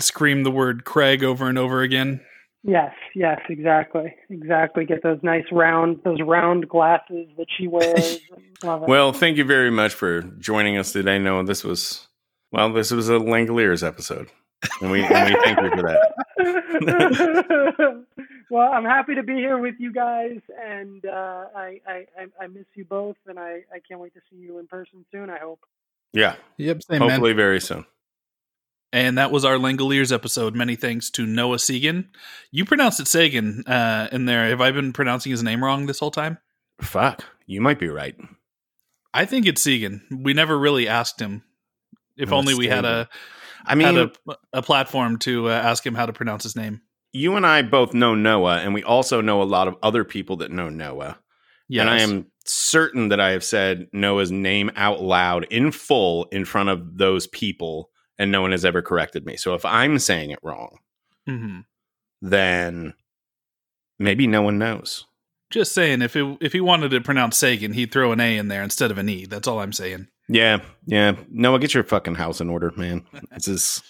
[0.00, 2.20] scream the word Craig over and over again.
[2.64, 4.84] Yes, yes, exactly, exactly.
[4.84, 8.18] Get those nice round, those round glasses that she wears.
[8.62, 8.82] Love.
[8.82, 11.18] Well, thank you very much for joining us today.
[11.18, 12.08] No, this was
[12.50, 14.28] well, this was a Langoliers episode,
[14.80, 16.07] and we and we thank you for that.
[18.50, 22.46] well, I'm happy to be here with you guys, and uh, I, I I I
[22.46, 25.30] miss you both, and I I can't wait to see you in person soon.
[25.30, 25.60] I hope.
[26.12, 27.10] Yeah, Yep, same man.
[27.10, 27.84] hopefully very soon.
[28.90, 30.54] And that was our Langoliers episode.
[30.54, 32.06] Many thanks to Noah Segan.
[32.50, 34.48] You pronounced it Sagan uh, in there.
[34.48, 36.38] Have I been pronouncing his name wrong this whole time?
[36.80, 38.16] Fuck, you might be right.
[39.12, 40.00] I think it's Segan.
[40.10, 41.42] We never really asked him.
[42.16, 43.08] If Noah only we had a
[43.64, 46.80] I mean, had a, a platform to uh, ask him how to pronounce his name.
[47.12, 50.36] you and I both know Noah, and we also know a lot of other people
[50.38, 51.18] that know Noah.
[51.68, 51.80] Yes.
[51.82, 56.44] And I am certain that I have said Noah's name out loud in full in
[56.44, 59.36] front of those people, and no one has ever corrected me.
[59.36, 60.78] So if I'm saying it wrong,
[61.28, 61.64] Mhm.
[62.22, 62.94] then
[63.98, 65.04] maybe no one knows.
[65.50, 68.48] Just saying, if it, if he wanted to pronounce Sagan, he'd throw an A in
[68.48, 69.24] there instead of an E.
[69.26, 70.08] That's all I'm saying.
[70.28, 71.16] Yeah, yeah.
[71.30, 73.06] Noah, get your fucking house in order, man.
[73.32, 73.82] This is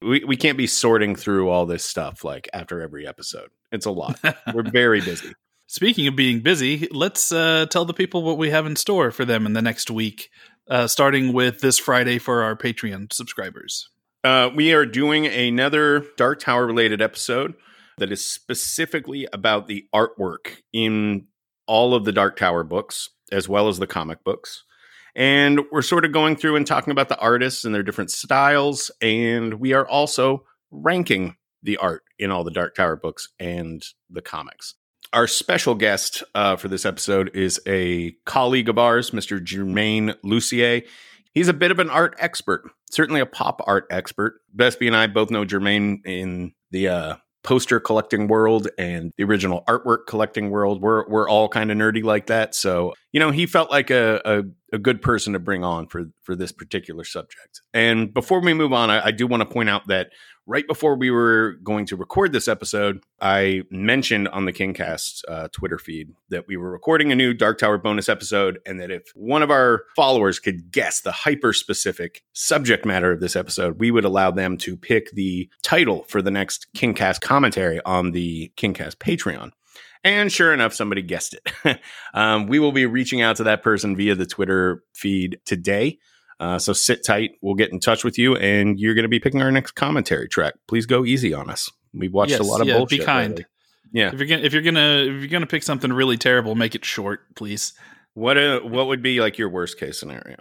[0.00, 3.50] we we can't be sorting through all this stuff like after every episode.
[3.72, 4.18] It's a lot.
[4.54, 5.34] We're very busy.
[5.66, 9.26] Speaking of being busy, let's uh, tell the people what we have in store for
[9.26, 10.30] them in the next week,
[10.70, 13.90] uh, starting with this Friday for our Patreon subscribers.
[14.24, 17.54] Uh, we are doing another Dark Tower related episode
[17.98, 21.26] that is specifically about the artwork in
[21.66, 24.64] all of the Dark Tower books, as well as the comic books.
[25.18, 28.88] And we're sort of going through and talking about the artists and their different styles.
[29.02, 34.22] And we are also ranking the art in all the Dark Tower books and the
[34.22, 34.76] comics.
[35.12, 39.44] Our special guest uh, for this episode is a colleague of ours, Mr.
[39.44, 40.82] Jermaine Lucier.
[41.34, 44.40] He's a bit of an art expert, certainly a pop art expert.
[44.56, 47.16] Vespe and I both know Jermaine in the uh,
[47.48, 50.82] poster collecting world and the original artwork collecting world.
[50.82, 54.20] We're we're all kind of nerdy like that, so you know he felt like a,
[54.26, 54.42] a
[54.74, 57.62] a good person to bring on for for this particular subject.
[57.72, 60.10] And before we move on, I, I do want to point out that
[60.48, 65.48] right before we were going to record this episode, I mentioned on the KingCast uh,
[65.52, 69.12] Twitter feed that we were recording a new Dark Tower bonus episode, and that if
[69.14, 73.90] one of our followers could guess the hyper specific subject matter of this episode, we
[73.90, 78.96] would allow them to pick the title for the next KingCast commentary on the KingCast
[78.96, 79.52] Patreon.
[80.02, 81.78] And sure enough, somebody guessed it.
[82.14, 85.98] um, we will be reaching out to that person via the Twitter feed today.
[86.40, 87.32] Uh, so sit tight.
[87.42, 90.28] We'll get in touch with you, and you're going to be picking our next commentary
[90.28, 90.54] track.
[90.68, 91.70] Please go easy on us.
[91.92, 93.30] We've watched Yes, a lot of yeah, be kind.
[93.30, 93.46] lately.
[93.92, 94.12] Yeah.
[94.12, 96.84] If you're gonna if you're gonna if you're gonna pick something really terrible, make it
[96.84, 97.72] short, please.
[98.14, 100.36] What uh what would be like your worst case scenario?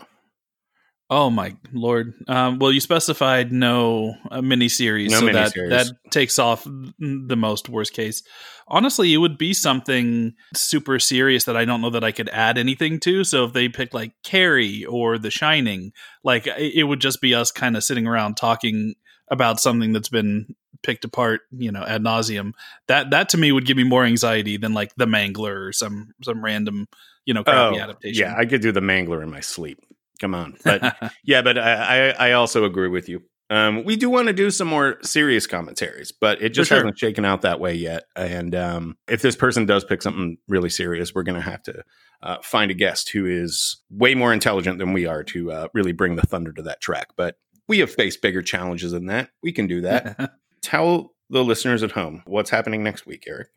[1.10, 2.14] Oh my lord!
[2.28, 5.70] Um, well, you specified no uh, miniseries, No so that miniseries.
[5.70, 8.24] that takes off the most worst case.
[8.68, 12.58] Honestly, it would be something super serious that I don't know that I could add
[12.58, 13.24] anything to.
[13.24, 15.94] So if they pick like Carrie or The Shining,
[16.26, 18.96] like it would just be us kind of sitting around talking
[19.30, 22.52] about something that's been picked apart, you know, ad nauseum.
[22.90, 26.14] That that to me would give me more anxiety than like The Mangler or some
[26.22, 26.90] some random,
[27.26, 28.26] you know, crappy adaptation.
[28.26, 29.80] Oh, yeah, I could do the Mangler in my sleep.
[30.18, 33.22] Come on, but yeah, but I, I I also agree with you.
[33.50, 36.80] Um, we do want to do some more serious commentaries, but it just sure.
[36.80, 38.04] hasn't shaken out that way yet.
[38.16, 41.84] And um, if this person does pick something really serious, we're going to have to
[42.22, 45.94] uh, find a guest who is way more intelligent than we are to uh, really
[45.94, 47.10] bring the thunder to that track.
[47.16, 47.38] But
[47.70, 49.30] we have faced bigger challenges than that.
[49.42, 50.34] We can do that.
[50.62, 53.48] Tell the listeners at home what's happening next week, Eric.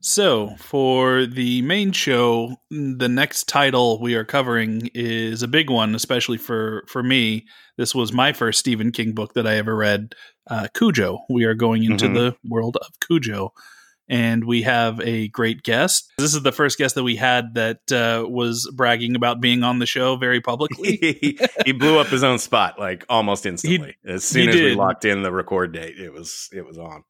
[0.00, 5.94] So, for the main show, the next title we are covering is a big one,
[5.94, 7.46] especially for for me.
[7.76, 10.14] This was my first Stephen King book that I ever read,
[10.48, 11.20] uh, Cujo.
[11.28, 12.14] We are going into Mhm.
[12.14, 13.52] the world of Cujo,
[14.08, 16.10] and we have a great guest.
[16.18, 19.80] This is the first guest that we had that uh, was bragging about being on
[19.80, 20.96] the show very publicly.
[21.20, 23.96] he, he blew up his own spot like almost instantly.
[24.06, 27.02] as soon he as we locked in the record date, it was it was on.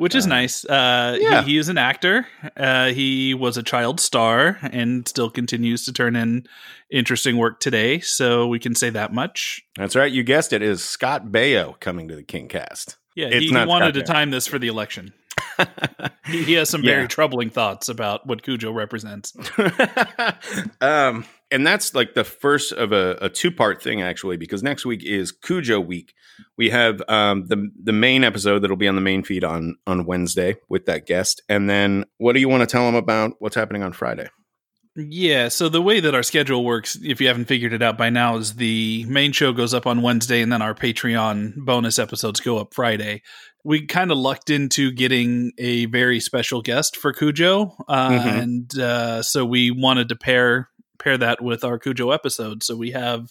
[0.00, 0.64] Which is Uh, nice.
[0.64, 1.42] Uh, yeah.
[1.42, 2.26] he, he is an actor.
[2.56, 6.46] Uh, he was a child star and still continues to turn in
[6.90, 8.00] interesting work today.
[8.00, 9.62] So we can say that much.
[9.76, 10.10] That's right.
[10.10, 10.62] You guessed it.
[10.62, 12.96] Is Scott Baio coming to the King cast?
[13.14, 14.14] Yeah, It's he, he wanted Scott to Baio.
[14.14, 15.12] time this for the election.
[16.26, 17.06] He, he has some very Yeah.
[17.08, 19.32] troubling thoughts about what Cujo represents.
[20.80, 24.84] um, and that's like the first of a, a two part thing, actually, because next
[24.86, 26.14] week is Cujo week.
[26.56, 30.06] We have um, the the main episode that'll be on the main feed on on
[30.06, 33.56] Wednesday with that guest, and then what do you want to tell them about what's
[33.56, 34.28] happening on Friday?
[34.96, 38.10] Yeah, so the way that our schedule works, if you haven't figured it out by
[38.10, 42.40] now, is the main show goes up on Wednesday and then our Patreon bonus episodes
[42.40, 43.22] go up Friday.
[43.64, 48.42] We kind of lucked into getting a very special guest for Cujo, uh, Mhm.
[48.42, 52.62] and uh, so we wanted to pair pair that with our Cujo episode.
[52.62, 53.28] So we have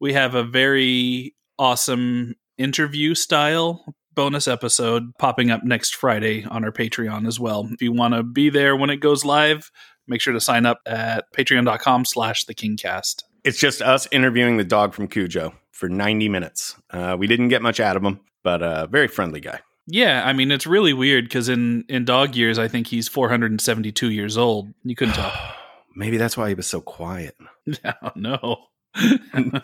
[0.00, 3.84] we have a very awesome interview style
[4.14, 7.68] bonus episode popping up next Friday on our Patreon as well.
[7.70, 9.70] If you want to be there when it goes live,
[10.06, 13.24] make sure to sign up at patreon.com slash the kingcast.
[13.44, 16.76] It's just us interviewing the dog from Cujo for 90 minutes.
[16.90, 19.58] Uh, we didn't get much out of him, but uh, very friendly guy.
[19.88, 24.08] Yeah, I mean it's really weird because in in dog years, I think he's 472
[24.10, 24.72] years old.
[24.84, 25.32] You couldn't tell.
[25.96, 27.34] Maybe that's why he was so quiet.
[27.66, 28.56] no, no.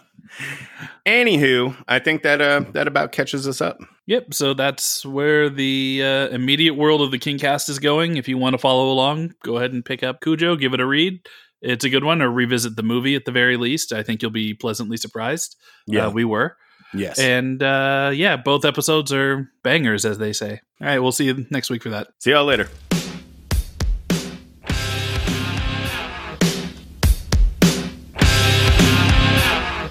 [1.07, 3.79] Anywho, I think that uh, that about catches us up.
[4.07, 4.35] Yep.
[4.35, 8.17] So that's where the uh, immediate world of the Kingcast is going.
[8.17, 10.87] If you want to follow along, go ahead and pick up Cujo, give it a
[10.87, 11.21] read.
[11.61, 13.93] It's a good one, or revisit the movie at the very least.
[13.93, 15.57] I think you'll be pleasantly surprised.
[15.87, 16.57] Yeah, Uh, we were.
[16.95, 17.19] Yes.
[17.19, 20.61] And uh, yeah, both episodes are bangers, as they say.
[20.81, 22.09] All right, we'll see you next week for that.
[22.19, 22.69] See y'all later.